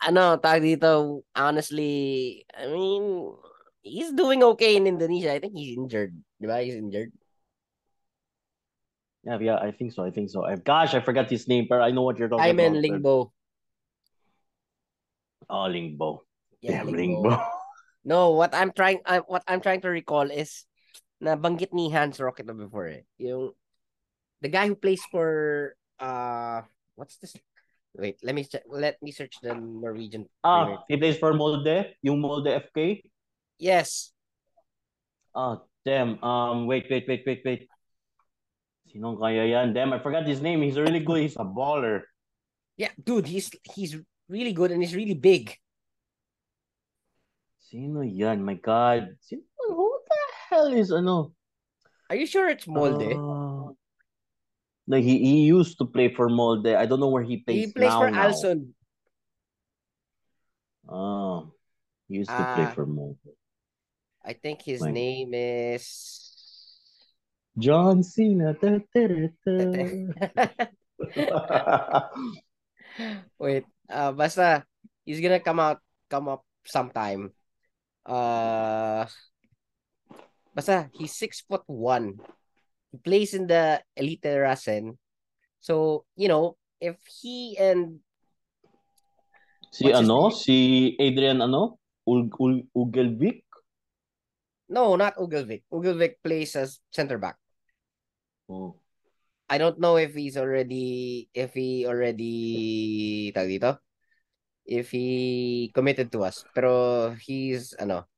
ano 0.00 0.40
tag 0.40 0.64
dito 0.64 1.20
honestly 1.36 2.42
I 2.56 2.64
mean 2.72 3.36
he's 3.84 4.16
doing 4.16 4.40
okay 4.56 4.80
in 4.80 4.88
Indonesia. 4.88 5.36
I 5.36 5.38
think 5.38 5.52
he's 5.52 5.76
injured. 5.76 6.16
Diba? 6.40 6.64
He's 6.64 6.80
injured. 6.80 7.12
Yeah, 9.22 9.38
yeah, 9.38 9.60
I 9.60 9.70
think 9.70 9.92
so. 9.92 10.02
I 10.02 10.10
think 10.10 10.30
so. 10.30 10.42
I, 10.44 10.56
gosh, 10.56 10.94
I 10.94 11.00
forgot 11.00 11.30
his 11.30 11.46
name, 11.46 11.66
but 11.68 11.78
I 11.80 11.92
know 11.92 12.02
what 12.02 12.18
you're 12.18 12.26
talking 12.26 12.42
Simon 12.42 12.74
about. 12.74 12.82
Lyngbø. 12.82 13.30
Oh, 15.52 15.68
Lyngbø. 15.68 16.24
Yeah, 16.64 16.80
Damn, 16.82 16.96
Lyngbø. 16.96 17.28
Lyngbø. 17.28 17.36
No, 18.04 18.34
what 18.34 18.50
I'm 18.50 18.74
trying 18.74 18.98
uh, 19.06 19.22
what 19.30 19.46
I'm 19.46 19.62
trying 19.62 19.78
to 19.86 19.90
recall 19.90 20.26
is 20.26 20.66
nabanggit 21.22 21.70
ni 21.70 21.86
Hans 21.86 22.18
Rocket 22.18 22.50
na 22.50 22.52
before 22.52 22.90
eh. 22.90 23.06
Yung 23.22 23.54
the 24.42 24.50
guy 24.50 24.66
who 24.66 24.74
plays 24.74 24.98
for 25.06 25.70
uh 26.02 26.66
what's 26.98 27.22
this? 27.22 27.38
Wait, 27.94 28.18
let 28.26 28.34
me 28.34 28.42
check, 28.42 28.66
let 28.66 28.98
me 29.04 29.12
search 29.14 29.38
the 29.38 29.54
Norwegian. 29.54 30.26
Ah, 30.42 30.82
he 30.88 30.96
plays 30.96 31.14
for 31.20 31.30
Molde, 31.36 31.94
yung 32.02 32.18
Molde 32.18 32.48
FK. 32.48 33.04
Yes. 33.60 34.10
Oh, 35.36 35.62
damn. 35.84 36.18
Um, 36.24 36.66
wait, 36.66 36.88
wait, 36.90 37.04
wait, 37.06 37.22
wait, 37.22 37.42
wait. 37.44 37.68
Sinong 38.88 39.20
kaya 39.20 39.44
yan? 39.44 39.76
Damn, 39.76 39.92
I 39.92 40.00
forgot 40.00 40.26
his 40.26 40.40
name. 40.40 40.64
He's 40.64 40.80
really 40.80 41.04
good. 41.04 41.20
He's 41.20 41.36
a 41.36 41.44
baller. 41.44 42.08
Yeah, 42.80 42.96
dude, 42.96 43.28
he's 43.28 43.52
he's 43.62 43.94
really 44.32 44.56
good 44.56 44.72
and 44.72 44.80
he's 44.82 44.96
really 44.96 45.14
big. 45.14 45.52
Sino 47.68 48.00
yan? 48.00 48.40
My 48.42 48.54
God. 48.56 49.12
Sino? 49.20 49.44
Who 49.68 50.00
the 50.08 50.20
hell 50.48 50.72
is 50.72 50.88
ano? 50.90 51.36
Are 52.08 52.16
you 52.16 52.24
sure 52.26 52.48
it's 52.48 52.64
Molde? 52.66 53.12
Uh, 53.12 53.72
no, 54.88 54.96
he, 54.96 55.18
he 55.20 55.36
used 55.48 55.78
to 55.78 55.84
play 55.86 56.12
for 56.12 56.28
Molde. 56.28 56.74
I 56.76 56.84
don't 56.84 57.00
know 57.00 57.08
where 57.08 57.22
he 57.22 57.38
plays 57.44 57.66
he 57.68 57.72
plays 57.72 57.88
now, 57.92 58.00
for 58.00 58.10
now. 58.10 58.22
Alson. 58.28 58.74
Oh, 60.88 61.52
he 62.08 62.16
used 62.20 62.28
to 62.28 62.36
play 62.56 62.66
Ah. 62.68 62.72
for 62.74 62.84
Molde. 62.84 63.32
I 64.24 64.32
think 64.34 64.60
his 64.62 64.80
My- 64.82 64.90
name 64.92 65.32
is 65.32 65.84
John 67.56 68.02
Cena. 68.02 68.52
Da, 68.60 68.80
da, 68.92 69.28
da. 69.46 69.68
Wait, 73.38 73.64
uh, 73.92 74.12
basta 74.16 74.64
he's 75.04 75.20
gonna 75.20 75.40
come 75.40 75.60
out, 75.60 75.84
come 76.08 76.32
up 76.32 76.42
sometime. 76.64 77.30
Uh, 78.02 79.04
basta 80.56 80.88
he's 80.96 81.12
six 81.14 81.44
foot 81.44 81.62
one. 81.68 82.16
He 82.90 82.98
plays 82.98 83.36
in 83.36 83.46
the 83.46 83.84
Elite 83.96 84.24
Rasen. 84.40 84.96
So, 85.60 86.04
you 86.16 86.28
know, 86.28 86.56
if 86.80 86.98
he 87.22 87.56
and 87.60 88.00
si 89.70 89.86
What's 89.86 90.00
ano? 90.02 90.28
Si 90.32 90.96
Adrian 90.98 91.40
ano? 91.40 91.78
Ul, 92.02 92.26
Ul, 92.40 92.66
Ugelvik? 92.74 93.46
no, 94.72 94.96
not 94.96 95.14
Ugelvik. 95.20 95.62
Ugelvik 95.70 96.18
plays 96.24 96.56
as 96.56 96.80
center 96.90 97.20
back. 97.20 97.36
Oh. 98.48 98.81
I 99.52 99.58
don't 99.58 99.76
know 99.78 100.00
if 100.00 100.16
he's 100.16 100.40
already 100.40 101.28
if 101.36 101.52
he 101.52 101.84
already 101.84 103.36
tag 103.36 103.52
dito. 103.52 103.76
If 104.64 104.88
he 104.88 105.68
committed 105.76 106.08
to 106.16 106.24
us. 106.24 106.40
Pero 106.56 107.12
he's 107.20 107.76
ano 107.76 108.08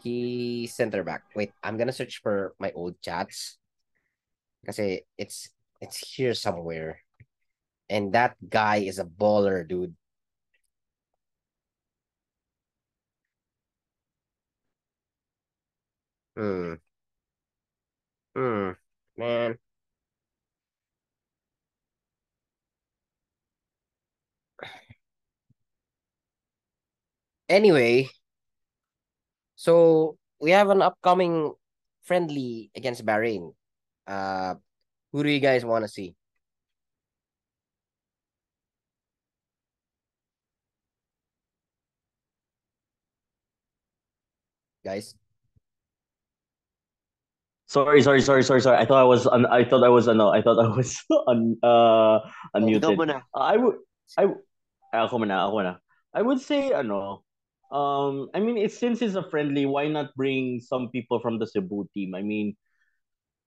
he's 0.00 0.72
center 0.72 1.04
back. 1.04 1.28
Wait, 1.36 1.52
I'm 1.60 1.76
gonna 1.76 1.92
search 1.92 2.24
for 2.24 2.56
my 2.56 2.72
old 2.72 2.96
chats. 3.04 3.60
Kasi 4.64 5.04
it's 5.20 5.52
it's 5.84 6.00
here 6.00 6.32
somewhere. 6.32 7.04
And 7.92 8.16
that 8.16 8.40
guy 8.40 8.88
is 8.88 8.96
a 8.98 9.04
baller, 9.04 9.68
dude. 9.68 9.92
Hmm. 16.36 16.74
Hmm. 18.34 18.72
Man. 19.16 19.58
Anyway, 27.48 28.08
so 29.56 30.16
we 30.40 30.50
have 30.52 30.68
an 30.70 30.82
upcoming 30.82 31.52
friendly 32.04 32.70
against 32.76 33.04
Bahrain. 33.04 33.54
Uh, 34.06 34.54
who 35.12 35.22
do 35.22 35.30
you 35.30 35.40
guys 35.40 35.64
want 35.64 35.84
to 35.84 35.88
see? 35.88 36.14
Guys, 44.84 45.14
Sorry, 47.68 48.00
sorry, 48.00 48.22
sorry, 48.22 48.42
sorry, 48.42 48.62
sorry. 48.64 48.78
I 48.80 48.86
thought 48.88 48.96
I 48.96 49.04
was 49.04 49.26
un, 49.28 49.44
I 49.44 49.62
thought 49.62 49.84
I 49.84 49.92
was 49.92 50.08
ano, 50.08 50.32
I 50.32 50.40
thought 50.40 50.56
I 50.56 50.72
was 50.72 51.04
un, 51.28 51.52
uh 51.60 52.24
unmuted. 52.56 52.80
Ikaw 52.80 52.96
muna. 52.96 53.16
I 53.36 53.60
would 53.60 53.76
I 54.16 54.24
w- 54.24 54.40
ako 54.88 55.20
muna, 55.20 55.44
ako 55.44 55.52
muna. 55.60 55.72
I 56.16 56.24
would 56.24 56.40
say 56.40 56.72
ano, 56.72 57.27
um 57.70 58.28
I 58.34 58.40
mean 58.40 58.56
it's 58.58 58.78
since 58.78 59.02
it's 59.02 59.14
a 59.14 59.28
friendly, 59.28 59.66
why 59.66 59.88
not 59.88 60.14
bring 60.16 60.60
some 60.60 60.90
people 60.90 61.20
from 61.20 61.38
the 61.38 61.46
Cebu 61.46 61.88
team? 61.94 62.14
I 62.14 62.22
mean, 62.22 62.56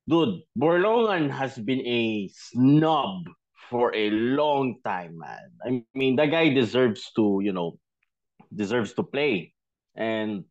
dude, 0.10 0.42
Borlongan 0.58 1.30
has 1.32 1.58
been 1.58 1.82
a 1.86 2.30
snub 2.34 3.26
for 3.70 3.96
a 3.96 4.10
long 4.12 4.78
time, 4.84 5.18
man. 5.18 5.52
I 5.66 5.84
mean, 5.96 6.16
that 6.18 6.32
guy 6.32 6.50
deserves 6.50 7.12
to, 7.16 7.40
you 7.42 7.54
know, 7.54 7.80
deserves 8.54 8.94
to 8.96 9.04
play. 9.04 9.54
And 9.96 10.46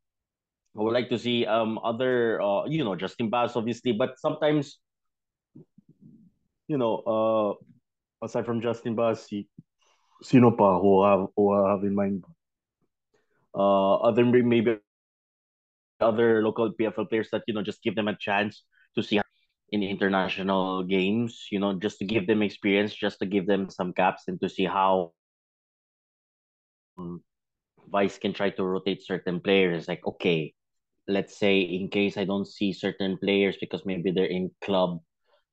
I 0.77 0.83
would 0.83 0.95
like 0.95 1.09
to 1.11 1.19
see 1.19 1.47
um 1.47 1.79
other 1.83 2.41
uh 2.41 2.65
you 2.67 2.85
know 2.85 2.95
Justin 2.97 3.31
Baas 3.31 3.57
obviously, 3.57 3.93
but 3.93 4.19
sometimes 4.19 4.79
you 6.69 6.79
know 6.79 6.95
uh 7.07 7.51
aside 8.25 8.47
from 8.47 8.61
Justin 8.61 8.95
Baas, 8.95 9.27
si, 9.27 9.49
sino 10.23 10.51
pa 10.53 10.79
who 10.81 11.03
I 11.03 11.11
have 11.13 11.27
who 11.37 11.53
I 11.53 11.71
have 11.73 11.85
in 11.85 11.95
mind? 11.95 12.25
Uh, 13.55 13.97
other 13.97 14.25
maybe 14.25 14.77
other 16.01 16.43
local 16.43 16.73
PFL 16.73 17.05
players 17.05 17.29
that 17.33 17.43
you 17.47 17.55
know 17.55 17.63
just 17.63 17.83
give 17.83 17.95
them 17.95 18.09
a 18.09 18.17
chance 18.17 18.65
to 18.97 19.03
see 19.03 19.21
in 19.71 19.83
international 19.83 20.83
games. 20.85 21.47
You 21.51 21.61
know, 21.61 21.75
just 21.79 21.99
to 21.99 22.05
give 22.05 22.27
them 22.27 22.43
experience, 22.43 22.95
just 22.95 23.19
to 23.21 23.27
give 23.27 23.47
them 23.47 23.71
some 23.71 23.93
caps 23.93 24.25
and 24.29 24.41
to 24.41 24.49
see 24.49 24.65
how 24.65 25.13
um, 26.99 27.23
Weiss 27.89 28.19
can 28.19 28.33
try 28.33 28.51
to 28.51 28.65
rotate 28.65 29.05
certain 29.05 29.41
players. 29.41 29.89
Like 29.89 30.07
okay, 30.07 30.55
let's 31.09 31.39
say 31.39 31.61
in 31.61 31.89
case 31.89 32.17
I 32.17 32.25
don't 32.25 32.47
see 32.47 32.73
certain 32.73 33.19
players 33.19 33.57
because 33.61 33.85
maybe 33.85 34.11
they're 34.11 34.31
in 34.31 34.51
club 34.63 35.01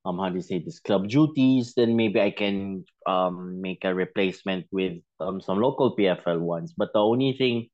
um 0.04 0.18
how 0.18 0.28
do 0.28 0.36
you 0.36 0.42
say 0.42 0.58
this 0.58 0.80
club 0.80 1.08
duties, 1.08 1.74
then 1.74 1.96
maybe 1.96 2.20
I 2.20 2.30
can 2.30 2.84
um 3.06 3.60
make 3.60 3.84
a 3.84 3.94
replacement 3.94 4.66
with 4.72 4.98
um 5.20 5.40
some 5.40 5.60
local 5.60 5.96
PFL 5.96 6.40
ones. 6.40 6.74
But 6.76 6.92
the 6.92 7.00
only 7.00 7.34
thing 7.36 7.68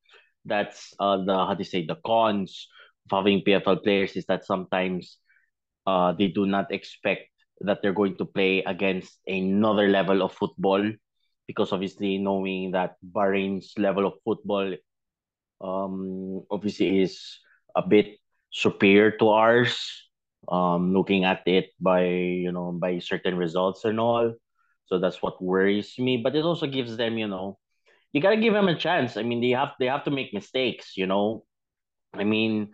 that's 0.45 0.95
uh 1.01 1.19
the 1.25 1.35
how 1.35 1.55
do 1.55 1.61
you 1.61 1.69
say 1.69 1.87
the 1.87 1.99
cons 2.07 2.69
of 3.11 3.17
having 3.19 3.43
PFL 3.43 3.83
players 3.83 4.17
is 4.17 4.25
that 4.27 4.45
sometimes 4.45 5.19
uh 5.87 6.13
they 6.13 6.29
do 6.29 6.47
not 6.47 6.73
expect 6.73 7.29
that 7.61 7.81
they're 7.83 7.95
going 7.97 8.17
to 8.19 8.25
play 8.25 8.63
against 8.65 9.19
another 9.27 9.89
level 9.89 10.23
of 10.23 10.33
football 10.33 10.83
because 11.47 11.73
obviously 11.73 12.19
knowing 12.19 12.73
that 12.73 12.97
Bahrain's 13.05 13.73
level 13.79 14.07
of 14.07 14.15
football 14.25 14.75
um 15.61 16.43
obviously 16.51 17.01
is 17.03 17.39
a 17.77 17.83
bit 17.83 18.19
superior 18.51 19.11
to 19.19 19.29
ours 19.29 20.04
um 20.49 20.93
looking 20.95 21.25
at 21.25 21.43
it 21.47 21.71
by 21.81 22.05
you 22.07 22.53
know 22.53 22.73
by 22.73 22.99
certain 22.99 23.37
results 23.37 23.85
and 23.85 24.01
all. 24.01 24.35
So 24.87 24.99
that's 24.99 25.23
what 25.23 25.43
worries 25.43 25.95
me. 25.99 26.19
But 26.19 26.37
it 26.37 26.45
also 26.45 26.67
gives 26.67 26.97
them 26.97 27.19
you 27.19 27.29
know 27.29 27.59
you 28.13 28.21
got 28.23 28.31
to 28.31 28.37
give 28.41 28.55
them 28.55 28.69
a 28.69 28.79
chance. 28.79 29.17
I 29.17 29.23
mean 29.23 29.41
they 29.41 29.51
have 29.51 29.73
they 29.79 29.87
have 29.87 30.05
to 30.05 30.11
make 30.11 30.35
mistakes 30.35 30.97
you 30.97 31.07
know? 31.07 31.45
I 32.15 32.25
mean 32.25 32.73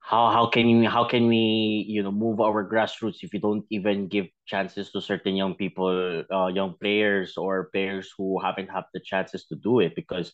how 0.00 0.30
how 0.30 0.46
can 0.48 0.68
you 0.68 0.88
how 0.88 1.04
can 1.04 1.26
we 1.28 1.84
you 1.88 2.02
know 2.02 2.12
move 2.12 2.40
our 2.40 2.64
grassroots 2.68 3.22
if 3.22 3.32
you 3.34 3.40
don't 3.40 3.64
even 3.70 4.08
give 4.08 4.26
chances 4.46 4.90
to 4.92 5.00
certain 5.00 5.36
young 5.36 5.54
people, 5.54 6.24
uh, 6.32 6.46
young 6.48 6.74
players 6.80 7.36
or 7.36 7.68
players 7.72 8.10
who 8.16 8.40
haven't 8.40 8.68
had 8.70 8.84
the 8.94 9.00
chances 9.00 9.46
to 9.46 9.56
do 9.56 9.80
it 9.80 9.94
because 9.94 10.32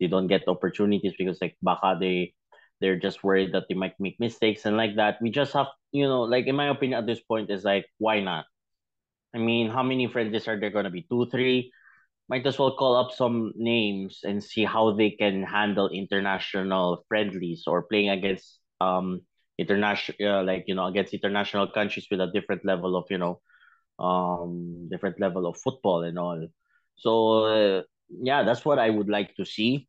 they 0.00 0.06
don't 0.06 0.26
get 0.26 0.48
opportunities 0.48 1.14
because 1.18 1.38
like 1.40 1.56
baka 1.62 1.96
they 2.00 2.34
they're 2.80 2.98
just 2.98 3.22
worried 3.22 3.52
that 3.54 3.64
they 3.68 3.74
might 3.74 3.94
make 4.00 4.18
mistakes 4.18 4.66
and 4.66 4.76
like 4.76 4.96
that. 4.96 5.18
We 5.22 5.30
just 5.30 5.52
have 5.54 5.68
you 5.92 6.06
know 6.08 6.22
like 6.22 6.46
in 6.46 6.56
my 6.56 6.68
opinion 6.68 6.98
at 7.00 7.06
this 7.06 7.20
point 7.20 7.50
is 7.50 7.64
like 7.64 7.86
why 7.98 8.20
not? 8.20 8.46
I 9.34 9.38
mean, 9.38 9.70
how 9.70 9.82
many 9.82 10.06
friendlies 10.08 10.48
are 10.48 10.58
there 10.60 10.70
gonna 10.70 10.90
be? 10.90 11.06
Two, 11.10 11.26
three? 11.30 11.72
Might 12.28 12.46
as 12.46 12.58
well 12.58 12.76
call 12.76 12.96
up 12.96 13.12
some 13.12 13.52
names 13.56 14.20
and 14.24 14.42
see 14.42 14.64
how 14.64 14.92
they 14.92 15.10
can 15.12 15.42
handle 15.44 15.88
international 15.90 17.04
friendlies 17.08 17.64
or 17.66 17.82
playing 17.84 18.10
against 18.10 18.60
um 18.80 19.20
international 19.58 20.16
uh, 20.20 20.42
like 20.42 20.64
you 20.66 20.74
know 20.74 20.86
against 20.86 21.14
international 21.14 21.68
countries 21.68 22.06
with 22.10 22.20
a 22.20 22.32
different 22.32 22.64
level 22.64 22.96
of 22.96 23.06
you 23.10 23.18
know 23.18 23.40
um 23.98 24.88
different 24.90 25.20
level 25.20 25.46
of 25.46 25.58
football 25.58 26.02
and 26.04 26.18
all. 26.18 26.46
So 26.96 27.44
uh, 27.46 27.82
yeah, 28.10 28.42
that's 28.44 28.64
what 28.64 28.78
I 28.78 28.90
would 28.90 29.08
like 29.08 29.34
to 29.36 29.44
see 29.46 29.88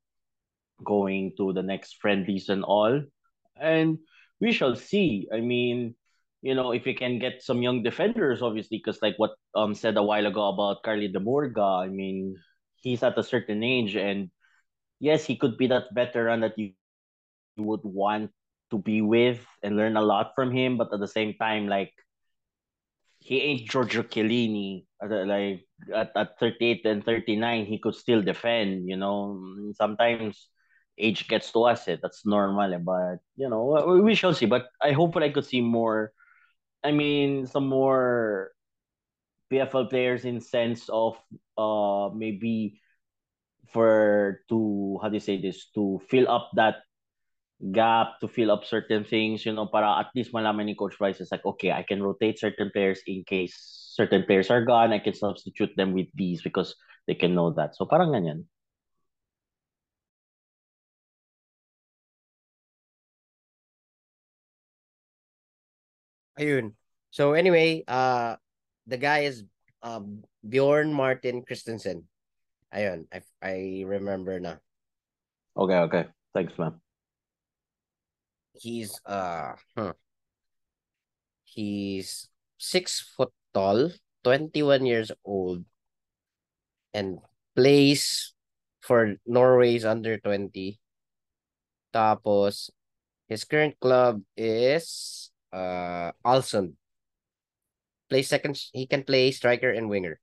going 0.83 1.33
to 1.37 1.53
the 1.53 1.63
next 1.63 1.97
friendlies 2.01 2.49
and 2.49 2.63
all. 2.63 3.01
And 3.59 3.99
we 4.41 4.51
shall 4.51 4.75
see. 4.75 5.27
I 5.33 5.39
mean, 5.41 5.95
you 6.41 6.55
know, 6.55 6.71
if 6.71 6.85
we 6.85 6.93
can 6.93 7.19
get 7.19 7.41
some 7.43 7.61
young 7.63 7.83
defenders, 7.83 8.41
obviously, 8.41 8.77
because 8.83 9.01
like 9.01 9.15
what 9.17 9.31
um 9.55 9.73
said 9.75 9.97
a 9.97 10.03
while 10.03 10.25
ago 10.27 10.49
about 10.49 10.83
Carli 10.83 11.07
de 11.11 11.19
Murga, 11.19 11.85
I 11.85 11.89
mean, 11.89 12.35
he's 12.77 13.03
at 13.03 13.17
a 13.17 13.23
certain 13.23 13.63
age, 13.63 13.95
and 13.95 14.29
yes, 14.99 15.25
he 15.25 15.37
could 15.37 15.57
be 15.57 15.67
that 15.67 15.93
veteran 15.93 16.41
that 16.41 16.57
you, 16.57 16.73
you 17.57 17.63
would 17.63 17.83
want 17.83 18.31
to 18.71 18.77
be 18.79 19.01
with 19.01 19.45
and 19.63 19.77
learn 19.77 19.97
a 19.97 20.01
lot 20.01 20.33
from 20.35 20.51
him, 20.51 20.77
but 20.77 20.93
at 20.93 20.99
the 20.99 21.07
same 21.07 21.35
time, 21.39 21.67
like 21.67 21.93
he 23.19 23.39
ain't 23.41 23.69
Giorgio 23.69 24.03
Chiellini. 24.03 24.85
Like 25.01 25.65
at, 25.93 26.11
at 26.15 26.39
38 26.39 26.85
and 26.85 27.03
39, 27.05 27.65
he 27.65 27.79
could 27.79 27.95
still 27.95 28.21
defend, 28.21 28.87
you 28.89 28.97
know. 28.97 29.39
Sometimes 29.75 30.49
age 30.97 31.27
gets 31.27 31.51
to 31.51 31.63
us, 31.65 31.87
eh? 31.87 31.97
that's 32.01 32.25
normal, 32.25 32.73
eh? 32.73 32.77
but 32.77 33.17
you 33.35 33.49
know, 33.49 34.01
we 34.03 34.15
shall 34.15 34.33
see. 34.33 34.45
But 34.45 34.67
I 34.81 34.91
hope 34.91 35.13
that 35.15 35.23
I 35.23 35.29
could 35.29 35.45
see 35.45 35.61
more 35.61 36.13
I 36.83 36.91
mean, 36.91 37.47
some 37.47 37.67
more 37.71 38.51
PFL 39.51 39.89
players 39.89 40.25
in 40.25 40.41
sense 40.41 40.89
of 40.91 41.15
uh 41.57 42.09
maybe 42.13 42.81
for 43.71 44.41
to 44.49 44.99
how 45.01 45.07
do 45.07 45.15
you 45.15 45.23
say 45.23 45.39
this 45.39 45.69
to 45.77 46.01
fill 46.09 46.27
up 46.27 46.51
that 46.57 46.83
gap 47.71 48.19
to 48.19 48.27
fill 48.27 48.51
up 48.51 48.65
certain 48.65 49.05
things 49.05 49.45
you 49.45 49.53
know 49.53 49.69
para 49.69 50.01
at 50.01 50.11
least 50.17 50.33
malaman 50.33 50.65
ni 50.67 50.75
coach 50.75 50.97
Bryce 50.97 51.21
is 51.21 51.31
like 51.31 51.45
okay 51.45 51.71
I 51.71 51.85
can 51.85 52.03
rotate 52.03 52.41
certain 52.41 52.73
players 52.73 52.99
in 53.07 53.23
case 53.23 53.55
certain 53.93 54.25
players 54.25 54.49
are 54.49 54.65
gone 54.65 54.91
I 54.91 54.99
can 54.99 55.13
substitute 55.13 55.71
them 55.77 55.93
with 55.93 56.09
these 56.17 56.41
because 56.41 56.75
they 57.07 57.15
can 57.15 57.37
know 57.37 57.53
that 57.53 57.77
so 57.77 57.85
parang 57.85 58.11
ganyan 58.11 58.49
Ayun. 66.43 66.75
So 67.07 67.31
anyway, 67.39 67.87
uh 67.87 68.35
the 68.83 68.99
guy 68.99 69.31
is 69.31 69.47
um 69.79 70.27
Bjorn 70.43 70.91
Martin 70.91 71.47
Kristensen. 71.47 72.03
Ayun, 72.75 73.07
I 73.07 73.23
I 73.39 73.55
remember 73.87 74.43
na. 74.43 74.59
Okay, 75.55 75.79
okay. 75.87 76.03
Thanks, 76.35 76.51
man. 76.59 76.83
He's 78.59 78.99
uh 79.07 79.55
huh. 79.77 79.95
He's 81.47 82.27
six 82.57 82.99
foot 82.99 83.31
tall, 83.53 83.93
21 84.25 84.83
years 84.83 85.13
old, 85.23 85.63
and 86.91 87.21
plays 87.55 88.33
for 88.81 89.15
Norway's 89.29 89.85
under 89.85 90.17
20. 90.17 90.81
Tapos, 91.93 92.73
his 93.29 93.45
current 93.45 93.77
club 93.77 94.25
is 94.35 95.29
uh 95.53 96.11
Aalesund. 96.25 96.73
Play 98.09 98.23
second, 98.23 98.59
he 98.73 98.87
can 98.87 99.03
play 99.03 99.31
striker 99.31 99.69
and 99.71 99.89
winger. 99.89 100.19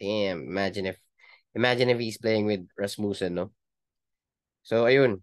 Damn, 0.00 0.42
imagine 0.48 0.86
if 0.86 0.98
imagine 1.54 1.88
if 1.90 1.98
he's 1.98 2.18
playing 2.18 2.46
with 2.46 2.66
Rasmussen, 2.78 3.34
no? 3.34 3.52
So 4.62 4.84
ayun. 4.86 5.22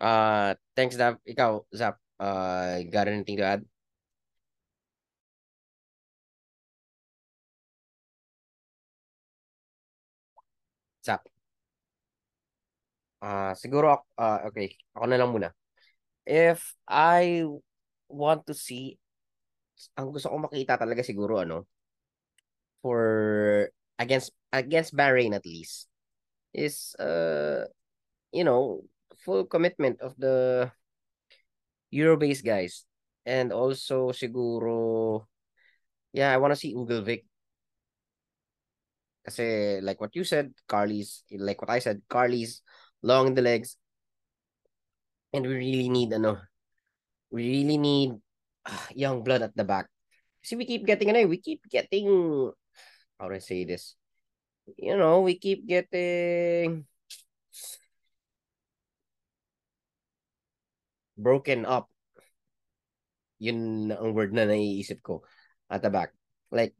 Uh 0.00 0.54
thanks 0.76 0.96
Dav. 0.96 1.18
Ikaw, 1.28 1.66
Zaph, 1.74 1.98
uh 2.20 2.82
got 2.90 3.08
anything 3.08 3.36
to 3.38 3.44
add? 3.44 3.62
Zaph. 11.06 11.26
Uh, 13.22 13.52
siguro 13.56 14.04
uh, 14.20 14.38
okay, 14.48 14.76
ako 14.94 15.04
na 15.08 15.16
lang 15.18 15.32
muna. 15.32 15.50
If 16.26 16.76
I 16.86 17.42
want 18.08 18.46
to 18.46 18.54
see 18.54 18.98
ang 19.98 20.08
gusto 20.08 20.32
ko 20.32 20.36
makita 20.40 20.80
talaga 20.80 21.04
siguro 21.04 21.42
ano 21.42 21.68
for 22.80 23.68
against 24.00 24.32
against 24.52 24.96
Bahrain 24.96 25.36
at 25.36 25.44
least 25.44 25.88
is 26.56 26.96
uh 26.96 27.68
you 28.32 28.44
know 28.44 28.84
full 29.20 29.44
commitment 29.44 30.00
of 30.00 30.14
the 30.16 30.68
Eurobase 31.92 32.44
guys. 32.44 32.84
And 33.26 33.50
also 33.50 34.14
siguro 34.14 35.26
yeah 36.12 36.30
I 36.32 36.38
want 36.38 36.54
to 36.54 36.60
see 36.60 36.74
Ugelvik 36.74 37.26
kasi 39.26 39.78
like 39.82 39.98
what 39.98 40.14
you 40.14 40.22
said 40.22 40.54
Carly's 40.70 41.26
like 41.34 41.58
what 41.58 41.74
I 41.74 41.82
said 41.82 42.06
Carly's 42.06 42.62
long 43.02 43.28
in 43.28 43.34
the 43.34 43.42
legs. 43.42 43.76
And 45.34 45.42
we 45.42 45.58
really 45.58 45.90
need 45.90 46.14
ano 46.14 46.38
we 47.30 47.62
really 47.62 47.78
need 47.78 48.10
uh, 48.66 48.86
young 48.94 49.22
blood 49.22 49.42
at 49.42 49.54
the 49.56 49.64
back. 49.64 49.86
See, 50.42 50.56
we 50.56 50.66
keep 50.66 50.86
getting 50.86 51.10
ano, 51.10 51.26
we 51.26 51.38
keep 51.38 51.62
getting 51.70 52.06
how 53.18 53.28
do 53.28 53.34
I 53.34 53.42
say 53.42 53.64
this? 53.64 53.96
You 54.76 54.96
know, 54.96 55.20
we 55.22 55.38
keep 55.38 55.66
getting 55.66 56.86
broken 61.16 61.64
up. 61.64 61.88
Yun 63.38 63.92
ang 63.92 64.16
word 64.16 64.32
na 64.32 64.48
naiisip 64.48 65.02
ko 65.04 65.24
at 65.68 65.82
the 65.82 65.90
back. 65.92 66.12
Like 66.52 66.72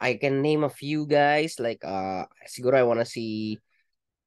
I 0.00 0.14
can 0.14 0.42
name 0.42 0.62
a 0.62 0.70
few 0.70 1.06
guys 1.06 1.58
like 1.58 1.82
uh 1.82 2.26
siguro 2.46 2.78
I 2.78 2.86
want 2.86 3.02
to 3.02 3.08
see 3.08 3.58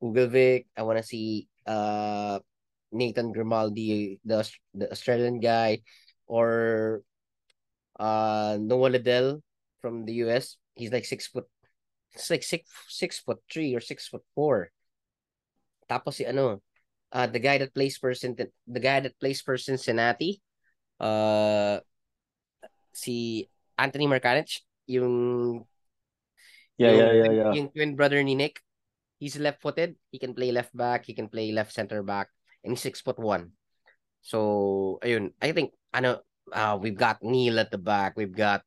Ugelvik, 0.03 0.67
I 0.75 0.83
want 0.83 0.99
to 0.99 1.07
see 1.07 1.47
uh 1.67 2.39
Nathan 2.91 3.31
Grimaldi, 3.31 4.19
the 4.23 4.43
the 4.75 4.91
Australian 4.91 5.39
guy, 5.39 5.79
or 6.27 7.01
uh 7.95 8.59
Noah 8.59 8.91
Liddell 8.91 9.39
from 9.79 10.05
the 10.05 10.27
US. 10.27 10.59
He's 10.75 10.91
like 10.91 11.07
six 11.07 11.27
foot, 11.27 11.47
it's 12.11 12.29
like 12.29 12.43
six 12.43 12.67
six 12.87 13.19
foot 13.19 13.39
three 13.47 13.73
or 13.73 13.79
six 13.79 14.07
foot 14.07 14.23
four. 14.35 14.71
Tapos 15.87 16.19
si 16.19 16.27
ano, 16.27 16.59
uh, 17.11 17.27
the 17.27 17.39
guy 17.39 17.57
that 17.57 17.73
plays 17.73 17.97
for 17.97 18.13
Cincinnati, 18.13 18.55
the 18.67 18.83
guy 18.83 18.99
that 18.99 19.19
plays 19.19 19.39
for 19.39 19.55
Cincinnati, 19.57 20.39
uh, 20.99 21.79
si 22.91 23.47
Anthony 23.79 24.07
Markanich, 24.07 24.63
yung 24.87 25.63
yeah, 26.75 26.91
yung, 26.91 26.99
yeah, 26.99 27.11
yeah, 27.11 27.31
yeah. 27.31 27.51
Yung 27.55 27.69
twin 27.71 27.95
brother 27.95 28.19
ni 28.23 28.35
Nick. 28.35 28.59
He's 29.21 29.37
left-footed. 29.37 29.93
He 30.09 30.17
can 30.17 30.33
play 30.33 30.49
left 30.49 30.73
back. 30.73 31.05
He 31.05 31.13
can 31.13 31.29
play 31.29 31.53
left 31.53 31.77
center 31.77 32.01
back 32.01 32.33
and 32.63 32.73
he's 32.73 32.81
six 32.81 33.01
foot 33.01 33.19
one. 33.19 33.53
So 34.21 34.99
ayun, 35.01 35.33
I 35.41 35.51
think 35.51 35.73
ano 35.93 36.21
uh, 36.53 36.77
we've 36.79 36.97
got 36.97 37.23
Neil 37.23 37.59
at 37.59 37.71
the 37.71 37.81
back. 37.81 38.15
We've 38.15 38.35
got 38.35 38.61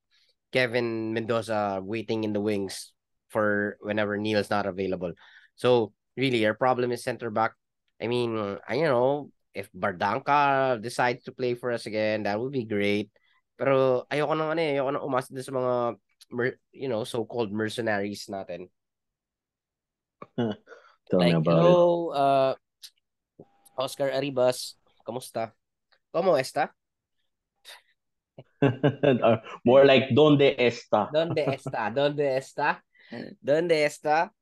Kevin 0.50 1.12
Mendoza 1.14 1.80
waiting 1.82 2.24
in 2.24 2.32
the 2.32 2.40
wings 2.42 2.92
for 3.28 3.76
whenever 3.80 4.16
Neil 4.16 4.38
is 4.38 4.50
not 4.50 4.66
available. 4.66 5.12
So 5.56 5.92
really, 6.16 6.46
our 6.46 6.54
problem 6.54 6.92
is 6.92 7.02
center 7.02 7.30
back. 7.30 7.54
I 8.02 8.06
mean, 8.06 8.58
I, 8.66 8.74
you 8.74 8.90
know, 8.90 9.30
if 9.54 9.70
Bardanka 9.70 10.78
decides 10.82 11.24
to 11.24 11.32
play 11.32 11.54
for 11.54 11.70
us 11.70 11.86
again, 11.86 12.24
that 12.24 12.38
would 12.38 12.52
be 12.52 12.66
great. 12.66 13.10
Pero 13.54 14.02
ayoko 14.10 14.34
nang 14.34 14.50
ano 14.50 14.60
eh, 14.62 14.74
ayoko 14.74 14.90
nang 14.90 15.06
umasa 15.06 15.30
sa 15.38 15.54
mga 15.54 15.74
you 16.72 16.88
know, 16.88 17.04
so-called 17.04 17.52
mercenaries 17.52 18.26
natin. 18.26 18.66
Tell 21.10 21.20
like, 21.20 21.36
me 21.36 21.38
about 21.38 21.62
hello, 21.62 22.10
it. 22.10 22.16
uh, 22.16 22.52
Oscar 23.76 24.12
Arribas, 24.12 24.78
¿cómo 25.04 25.18
¿Cómo 26.10 26.38
está? 26.38 26.74
More 29.64 29.84
like 29.84 30.14
¿Dónde 30.14 30.56
está? 30.58 31.10
¿Dónde 31.12 31.44
está? 31.54 31.90
¿Dónde 31.90 32.36
está? 32.36 32.84
¿Dónde 33.40 33.84
está? 33.84 34.32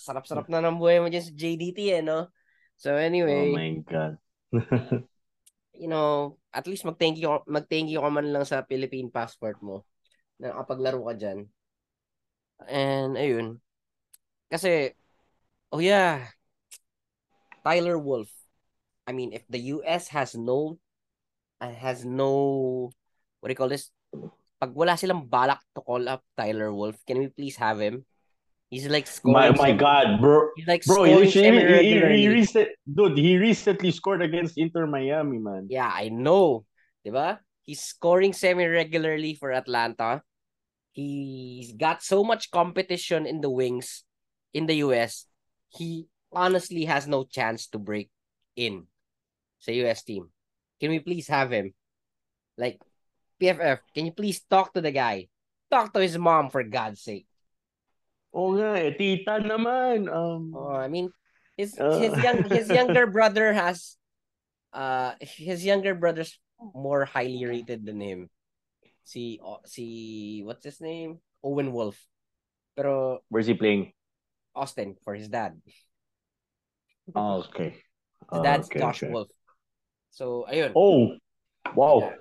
Sarap-sarap 0.00 0.48
na 0.48 0.64
ng 0.64 0.80
buhay 0.80 0.96
mo 0.96 1.12
dyan 1.12 1.20
sa 1.20 1.36
JDT 1.36 2.00
eh, 2.00 2.00
no? 2.00 2.32
So 2.80 2.96
anyway. 2.96 3.52
Oh 3.52 3.56
my 3.60 3.72
God. 3.84 4.16
you 5.76 5.88
know, 5.88 6.40
at 6.48 6.64
least 6.64 6.88
mag-thank 6.88 7.20
you, 7.20 7.28
mag-thank 7.44 7.92
you 7.92 8.00
ka 8.00 8.08
man 8.08 8.32
lang 8.32 8.48
sa 8.48 8.64
Philippine 8.64 9.12
passport 9.12 9.60
mo 9.60 9.84
na 10.40 10.56
kapaglaro 10.56 11.04
ka 11.04 11.14
dyan. 11.20 11.38
And, 12.64 13.20
ayun. 13.20 13.60
Kasi, 14.48 14.96
oh 15.68 15.84
yeah, 15.84 16.32
Tyler 17.64 17.98
Wolff. 17.98 18.30
I 19.06 19.12
mean, 19.12 19.32
if 19.32 19.46
the 19.48 19.58
US 19.80 20.08
has 20.08 20.34
no, 20.34 20.78
uh, 21.60 21.72
has 21.72 22.04
no, 22.04 22.90
what 23.40 23.48
do 23.48 23.52
you 23.52 23.58
call 23.58 23.68
this? 23.68 23.90
Pag 24.60 24.76
wala 24.76 24.96
silang 24.96 25.24
balak 25.24 25.60
to 25.74 25.80
call 25.80 26.04
up 26.08 26.22
Tyler 26.36 26.72
Wolff, 26.72 27.00
can 27.06 27.18
we 27.18 27.28
please 27.28 27.56
have 27.56 27.80
him? 27.80 28.04
He's 28.70 28.86
like 28.86 29.10
My 29.26 29.50
scoring. 29.50 29.50
my 29.50 29.50
my 29.50 29.72
God, 29.72 30.06
bro. 30.22 30.54
He's 30.54 30.68
like 30.68 30.84
Bro, 30.86 31.04
he, 31.04 31.26
scoring 31.26 31.58
he, 31.58 31.98
he, 31.98 32.22
he, 32.22 32.28
recent, 32.28 32.68
dude, 32.86 33.18
he 33.18 33.34
recently 33.36 33.90
scored 33.90 34.22
against 34.22 34.58
Inter 34.58 34.86
Miami, 34.86 35.38
man. 35.42 35.66
Yeah, 35.66 35.90
I 35.90 36.08
know. 36.08 36.64
Diba? 37.02 37.42
He's 37.66 37.82
scoring 37.82 38.32
semi-regularly 38.32 39.34
for 39.34 39.50
Atlanta. 39.50 40.22
He's 40.92 41.72
got 41.74 42.02
so 42.02 42.22
much 42.22 42.50
competition 42.50 43.26
in 43.26 43.40
the 43.40 43.50
wings 43.50 44.04
in 44.54 44.66
the 44.66 44.86
US. 44.86 45.26
He 45.70 46.06
honestly 46.32 46.84
has 46.86 47.06
no 47.06 47.24
chance 47.24 47.66
to 47.74 47.78
break 47.78 48.10
in 48.56 48.86
sa 49.58 49.72
US 49.86 50.02
team. 50.02 50.30
Can 50.80 50.90
we 50.90 50.98
please 50.98 51.28
have 51.28 51.50
him? 51.52 51.74
Like, 52.56 52.80
PFF, 53.40 53.80
can 53.94 54.06
you 54.06 54.12
please 54.12 54.40
talk 54.48 54.72
to 54.74 54.80
the 54.80 54.92
guy? 54.92 55.28
Talk 55.70 55.92
to 55.94 56.00
his 56.00 56.16
mom 56.18 56.50
for 56.50 56.64
God's 56.64 57.00
sake. 57.02 57.26
Oh 58.30 58.54
nga, 58.54 58.78
eh, 58.78 58.94
tita 58.94 59.42
naman. 59.42 60.06
Um, 60.06 60.54
Oh, 60.54 60.70
I 60.70 60.86
mean, 60.86 61.10
his 61.58 61.74
Uh. 61.74 61.98
his 61.98 62.14
young 62.22 62.46
his 62.56 62.68
younger 62.70 63.10
brother 63.10 63.52
has 63.52 63.98
uh 64.70 65.18
his 65.18 65.66
younger 65.66 65.98
brother's 65.98 66.38
more 66.60 67.04
highly 67.04 67.42
rated 67.42 67.82
than 67.82 67.98
him. 67.98 68.20
Si 69.02 69.42
oh, 69.42 69.58
si 69.66 70.42
what's 70.46 70.62
his 70.62 70.78
name? 70.78 71.18
Owen 71.42 71.74
Wolff. 71.74 71.98
Pero 72.78 73.24
where's 73.28 73.50
he 73.50 73.58
playing? 73.58 73.90
Austin 74.54 74.94
for 75.02 75.14
his 75.14 75.26
dad. 75.26 75.58
Oh, 77.14 77.44
okay. 77.48 77.70
His 77.70 77.80
Oh, 78.30 78.42
dad's 78.42 78.68
okay, 78.68 78.80
Josh 78.80 79.02
okay. 79.02 79.12
Wolff. 79.12 79.28
So 80.10 80.46
ayun, 80.50 80.72
Oh, 80.76 81.16
wow. 81.74 82.12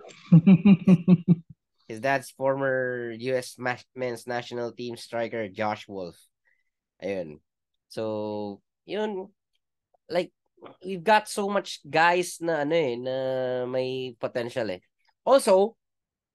his 1.87 1.99
dad's 1.99 2.29
former 2.31 3.11
US 3.11 3.57
men's 3.95 4.27
national 4.27 4.71
team 4.71 4.95
striker 4.95 5.47
Josh 5.49 5.87
Wolff. 5.87 6.17
Ayun. 7.03 7.39
So, 7.89 8.61
yun 8.85 9.29
like 10.09 10.31
we've 10.83 11.03
got 11.03 11.29
so 11.29 11.47
much 11.49 11.79
guys 11.87 12.37
na 12.41 12.65
ano 12.67 12.75
eh 12.75 12.95
na 12.99 13.15
may 13.65 14.13
potential 14.19 14.69
eh. 14.69 14.81
Also, 15.25 15.77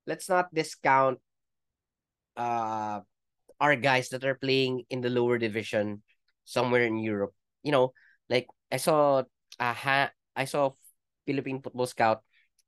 let's 0.07 0.29
not 0.29 0.53
discount 0.55 1.19
uh 2.37 3.01
our 3.61 3.77
guys 3.77 4.11
that 4.11 4.25
are 4.25 4.35
playing 4.35 4.83
in 4.91 5.01
the 5.01 5.11
lower 5.11 5.39
division 5.39 6.03
somewhere 6.45 6.83
in 6.85 6.99
Europe. 6.99 7.33
You 7.63 7.73
know, 7.73 7.95
like 8.31 8.49
I 8.73 8.77
saw 8.79 9.23
uh, 9.61 9.75
ha- 9.75 10.15
I 10.37 10.45
saw 10.45 10.73
Philippine 11.27 11.63
Football 11.63 11.87
Scout 11.87 12.23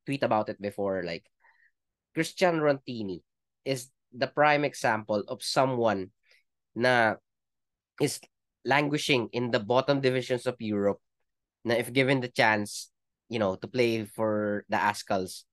tweet 0.04 0.22
about 0.22 0.48
it 0.48 0.60
before 0.60 1.02
like 1.02 1.26
Christian 2.14 2.60
Rontini 2.60 3.22
is 3.64 3.90
the 4.12 4.26
prime 4.26 4.64
example 4.64 5.24
of 5.28 5.42
someone 5.42 6.10
na 6.74 7.16
is 8.00 8.20
languishing 8.64 9.28
in 9.32 9.50
the 9.50 9.60
bottom 9.60 10.00
divisions 10.00 10.46
of 10.46 10.56
Europe 10.58 11.00
na 11.64 11.74
if 11.74 11.92
given 11.92 12.20
the 12.20 12.30
chance, 12.30 12.90
you 13.28 13.38
know, 13.38 13.56
to 13.56 13.66
play 13.66 14.04
for 14.04 14.64
the 14.68 14.76
Azkals, 14.76 15.44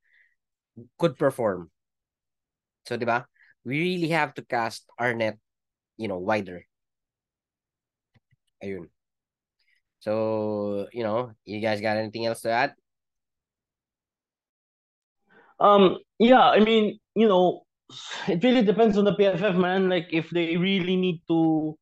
could 0.98 1.18
perform. 1.18 1.72
So, 2.86 2.98
di 2.98 3.06
ba? 3.06 3.26
We 3.66 3.80
really 3.80 4.10
have 4.14 4.34
to 4.36 4.44
cast 4.46 4.86
our 5.00 5.14
net, 5.14 5.40
you 5.98 6.08
know, 6.08 6.20
wider. 6.20 6.68
Ayun. 8.64 8.90
So, 10.04 10.88
you 10.92 11.04
know, 11.04 11.32
you 11.46 11.62
guys 11.62 11.80
got 11.80 11.96
anything 11.96 12.26
else 12.26 12.42
to 12.42 12.52
add? 12.52 12.76
Um, 15.62 16.00
yeah, 16.20 16.44
I 16.44 16.60
mean, 16.60 17.00
you 17.16 17.30
know, 17.30 17.64
it 18.28 18.44
really 18.44 18.64
depends 18.64 18.98
on 18.98 19.06
the 19.06 19.16
PFF, 19.16 19.56
man. 19.56 19.88
Like, 19.88 20.10
if 20.12 20.30
they 20.30 20.58
really 20.58 20.98
need 20.98 21.22
to, 21.30 21.78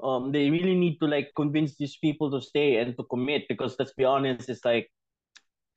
um, 0.00 0.30
they 0.30 0.48
really 0.48 0.76
need 0.76 0.98
to 1.00 1.06
like 1.06 1.32
convince 1.34 1.74
these 1.76 1.96
people 1.96 2.30
to 2.30 2.40
stay 2.40 2.76
and 2.76 2.96
to 2.96 3.02
commit. 3.10 3.48
Because 3.48 3.74
let's 3.80 3.94
be 3.94 4.04
honest, 4.04 4.48
it's 4.48 4.64
like, 4.64 4.88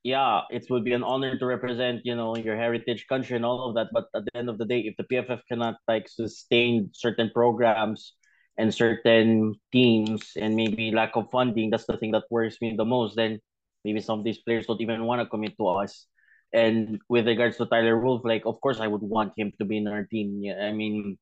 yeah, 0.04 0.42
it 0.50 0.70
would 0.70 0.84
be 0.84 0.92
an 0.92 1.02
honor 1.02 1.36
to 1.36 1.44
represent, 1.46 2.02
you 2.04 2.14
know, 2.14 2.36
your 2.36 2.54
heritage 2.54 3.06
country 3.08 3.34
and 3.34 3.44
all 3.44 3.68
of 3.68 3.74
that. 3.74 3.88
But 3.92 4.04
at 4.14 4.26
the 4.26 4.36
end 4.38 4.48
of 4.48 4.58
the 4.58 4.64
day, 4.64 4.80
if 4.86 4.94
the 4.96 5.10
PFF 5.10 5.40
cannot 5.50 5.74
like 5.88 6.08
sustain 6.08 6.90
certain 6.94 7.32
programs 7.34 8.14
and 8.56 8.72
certain 8.72 9.54
teams 9.72 10.32
and 10.36 10.54
maybe 10.54 10.92
lack 10.92 11.16
of 11.16 11.30
funding, 11.30 11.70
that's 11.70 11.86
the 11.86 11.96
thing 11.96 12.12
that 12.12 12.24
worries 12.30 12.58
me 12.60 12.74
the 12.76 12.84
most. 12.84 13.16
Then 13.16 13.40
maybe 13.84 14.00
some 14.00 14.20
of 14.20 14.24
these 14.24 14.38
players 14.38 14.66
don't 14.66 14.80
even 14.80 15.04
want 15.04 15.20
to 15.20 15.26
commit 15.26 15.56
to 15.58 15.66
us. 15.68 16.06
And 16.52 17.00
with 17.08 17.26
regards 17.26 17.56
to 17.58 17.66
Tyler 17.66 17.98
Wolff, 17.98 18.22
like 18.24 18.46
of 18.46 18.60
course 18.60 18.78
I 18.78 18.86
would 18.86 19.02
want 19.02 19.32
him 19.36 19.52
to 19.58 19.64
be 19.64 19.78
in 19.78 19.88
our 19.88 20.04
team. 20.04 20.38
Yeah, 20.42 20.62
I 20.62 20.72
mean, 20.72 21.18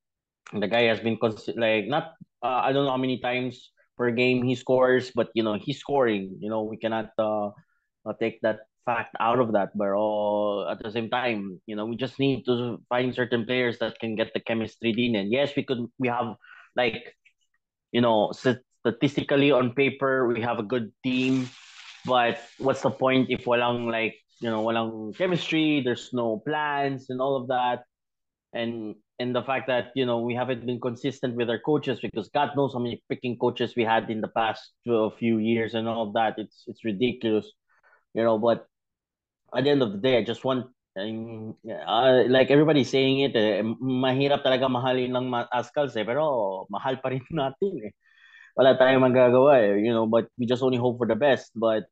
the 0.53 0.69
guy 0.69 0.85
has 0.93 1.01
been 1.01 1.17
cons- 1.17 1.49
like 1.57 1.89
not 1.89 2.13
uh, 2.45 2.61
I 2.61 2.73
don't 2.73 2.85
know 2.85 2.93
how 2.93 3.01
many 3.01 3.19
times 3.19 3.73
per 3.97 4.11
game 4.11 4.43
he 4.43 4.55
scores, 4.55 5.11
but 5.15 5.31
you 5.35 5.43
know 5.43 5.57
he's 5.57 5.81
scoring. 5.81 6.37
You 6.41 6.51
know 6.51 6.63
we 6.65 6.77
cannot 6.77 7.17
uh, 7.19 7.49
uh 8.05 8.13
take 8.21 8.41
that 8.43 8.69
fact 8.85 9.17
out 9.21 9.41
of 9.41 9.53
that. 9.57 9.73
But 9.73 9.97
uh, 9.97 10.69
at 10.69 10.83
the 10.83 10.91
same 10.93 11.09
time, 11.09 11.61
you 11.65 11.77
know 11.77 11.87
we 11.87 11.97
just 11.97 12.19
need 12.19 12.45
to 12.45 12.79
find 12.89 13.15
certain 13.15 13.47
players 13.47 13.79
that 13.79 13.99
can 14.01 14.17
get 14.17 14.35
the 14.35 14.41
chemistry 14.41 14.93
in. 14.93 15.17
And 15.17 15.33
yes, 15.33 15.57
we 15.57 15.65
could 15.65 15.89
we 15.99 16.09
have 16.09 16.37
like 16.77 17.17
you 17.93 18.01
know 18.01 18.33
statistically 18.33 19.53
on 19.53 19.73
paper 19.75 20.27
we 20.27 20.41
have 20.41 20.59
a 20.59 20.63
good 20.63 20.93
team, 21.05 21.49
but 22.05 22.41
what's 22.59 22.83
the 22.83 22.91
point 22.91 23.31
if 23.31 23.45
walang 23.45 23.91
like 23.91 24.17
you 24.41 24.51
know 24.51 24.65
walang 24.65 25.17
chemistry? 25.17 25.83
There's 25.85 26.11
no 26.13 26.43
plans 26.45 27.11
and 27.11 27.21
all 27.21 27.37
of 27.37 27.49
that, 27.49 27.85
and 28.53 28.97
and 29.19 29.35
the 29.35 29.43
fact 29.43 29.69
that 29.69 29.93
you 29.95 30.05
know 30.05 30.19
we 30.21 30.35
haven't 30.35 30.67
been 30.67 30.81
consistent 30.81 31.37
with 31.37 31.49
our 31.49 31.61
coaches 31.61 32.01
because 32.01 32.29
God 32.35 32.51
knows 32.57 32.73
how 32.73 32.81
many 32.81 33.03
freaking 33.11 33.39
coaches 33.39 33.75
we 33.77 33.85
had 33.85 34.11
in 34.11 34.21
the 34.21 34.29
past 34.29 34.73
few 34.85 35.39
years 35.39 35.75
and 35.75 35.87
all 35.87 36.09
of 36.09 36.15
that. 36.15 36.35
It's 36.39 36.65
it's 36.67 36.85
ridiculous, 36.85 37.47
you 38.15 38.25
know. 38.25 38.39
But 38.39 38.67
at 39.55 39.65
the 39.65 39.71
end 39.71 39.83
of 39.83 39.93
the 39.93 39.99
day, 39.99 40.19
I 40.19 40.25
just 40.25 40.45
want. 40.45 40.67
Um, 40.97 41.57
uh, 41.65 42.25
like 42.29 42.51
everybody's 42.51 42.91
saying 42.91 43.21
it, 43.21 43.35
eh, 43.37 43.65
mahirap 43.81 44.45
talaga 44.45 44.69
mahalin 44.69 45.17
ng 45.17 45.33
Azkals 45.49 45.97
eh, 45.97 46.05
pero 46.05 46.67
mahal 46.69 47.01
pa 47.01 47.09
rin 47.09 47.25
natin 47.33 47.89
eh. 47.89 47.93
Wala 48.53 48.77
tayong 48.77 49.09
magagawa 49.09 49.57
eh, 49.65 49.81
you 49.81 49.93
know, 49.93 50.05
but 50.05 50.29
we 50.37 50.45
just 50.45 50.63
only 50.63 50.77
hope 50.77 51.01
for 51.01 51.09
the 51.09 51.17
best. 51.17 51.49
But 51.57 51.89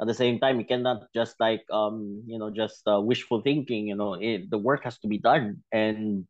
at 0.00 0.06
the 0.06 0.12
same 0.14 0.36
time, 0.38 0.60
you 0.60 0.66
cannot 0.68 1.08
just 1.16 1.40
like, 1.40 1.64
um, 1.72 2.22
you 2.28 2.38
know, 2.38 2.50
just 2.52 2.84
uh, 2.84 3.00
wishful 3.00 3.40
thinking, 3.40 3.88
you 3.88 3.96
know, 3.96 4.14
it, 4.20 4.50
the 4.50 4.58
work 4.58 4.84
has 4.84 4.98
to 5.00 5.08
be 5.08 5.16
done. 5.16 5.64
And 5.72 6.28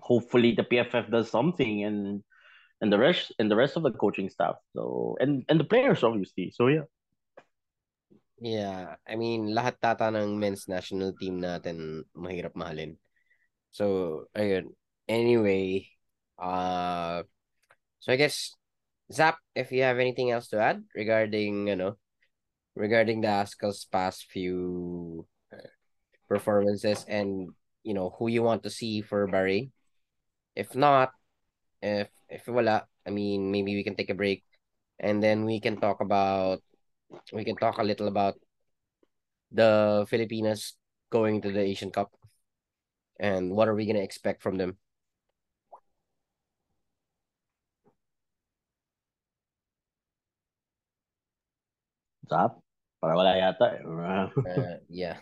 hopefully 0.00 0.52
the 0.52 0.64
PFF 0.64 1.10
does 1.10 1.30
something 1.30 1.84
and 1.84 2.22
and 2.80 2.92
the 2.92 2.98
rest 2.98 3.32
and 3.38 3.50
the 3.50 3.56
rest 3.56 3.76
of 3.76 3.82
the 3.82 3.92
coaching 3.92 4.28
staff. 4.28 4.56
So 4.76 5.16
and 5.20 5.44
and 5.48 5.58
the 5.58 5.64
players 5.64 6.04
obviously. 6.04 6.52
So 6.52 6.68
yeah. 6.68 6.84
Yeah, 8.36 9.00
I 9.08 9.16
mean, 9.16 9.56
lahat 9.56 9.80
tata 9.80 10.12
ng 10.12 10.36
men's 10.36 10.68
national 10.68 11.16
team 11.16 11.40
natin 11.40 12.04
mahirap 12.12 12.52
mahalin. 12.52 13.00
So, 13.72 14.26
ayun. 14.36 14.76
Anyway, 15.08 15.88
uh, 16.36 17.24
so 18.00 18.08
I 18.12 18.16
guess, 18.16 18.52
Zaph, 19.12 19.40
if 19.56 19.72
you 19.72 19.82
have 19.84 19.98
anything 20.00 20.30
else 20.32 20.48
to 20.52 20.60
add 20.60 20.84
regarding, 20.94 21.68
you 21.68 21.76
know, 21.76 21.96
regarding 22.76 23.22
the 23.22 23.28
Azkal's 23.32 23.86
past 23.88 24.26
few 24.28 25.26
uh, 25.52 25.70
performances 26.28 27.04
and, 27.08 27.50
you 27.84 27.94
know, 27.94 28.14
who 28.18 28.28
you 28.28 28.42
want 28.42 28.64
to 28.64 28.70
see 28.70 29.02
for 29.02 29.26
Barry. 29.28 29.72
If 30.56 30.74
not, 30.74 31.12
if 31.82 32.08
if 32.28 32.48
wala, 32.48 32.86
I 33.06 33.10
mean, 33.10 33.50
maybe 33.52 33.76
we 33.76 33.84
can 33.84 33.96
take 33.96 34.10
a 34.10 34.18
break 34.18 34.44
and 34.98 35.22
then 35.22 35.44
we 35.44 35.60
can 35.60 35.78
talk 35.80 36.00
about 36.00 36.62
we 37.32 37.44
can 37.44 37.56
talk 37.56 37.78
a 37.78 37.84
little 37.84 38.08
about 38.08 38.34
the 39.52 40.04
Filipinas 40.08 40.74
going 41.10 41.40
to 41.42 41.52
the 41.52 41.60
Asian 41.60 41.90
Cup 41.90 42.12
and 43.18 43.50
what 43.50 43.68
are 43.68 43.74
we 43.74 43.86
gonna 43.86 44.00
expect 44.04 44.42
from 44.42 44.56
them. 44.56 44.76
Zaph. 52.26 52.58
Para 53.00 53.14
wala 53.14 53.36
yata. 53.38 53.66
eh. 53.78 53.82
Uh, 53.84 54.78
yeah. 54.88 55.18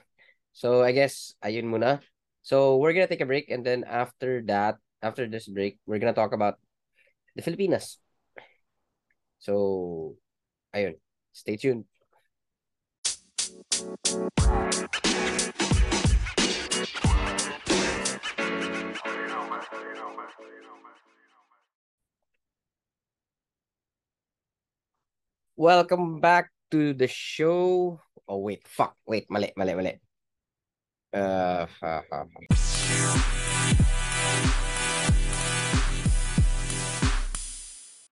So 0.53 0.83
I 0.83 0.92
guess 0.92 1.35
ayun 1.44 1.68
muna. 1.68 2.01
So 2.42 2.77
we're 2.79 2.92
gonna 2.92 3.11
take 3.11 3.25
a 3.25 3.29
break 3.29 3.51
and 3.51 3.64
then 3.64 3.85
after 3.85 4.42
that, 4.49 4.79
after 5.03 5.29
this 5.29 5.49
break, 5.49 5.79
we're 5.87 5.99
gonna 6.01 6.16
talk 6.16 6.33
about 6.33 6.57
the 7.37 7.42
Filipinas. 7.42 7.99
So 9.38 10.16
ayun. 10.73 11.04
Stay 11.35 11.57
tuned. 11.59 11.85
Welcome 25.57 26.20
back 26.20 26.51
to 26.70 26.94
the 26.94 27.09
show. 27.09 27.99
Oh 28.29 28.38
wait, 28.38 28.62
fuck. 28.70 28.94
Wait, 29.03 29.27
mali, 29.29 29.51
mali, 29.59 29.75
mali. 29.75 29.99
Uh, 31.12 31.66
ha, 31.66 32.03
ha. 32.11 33.43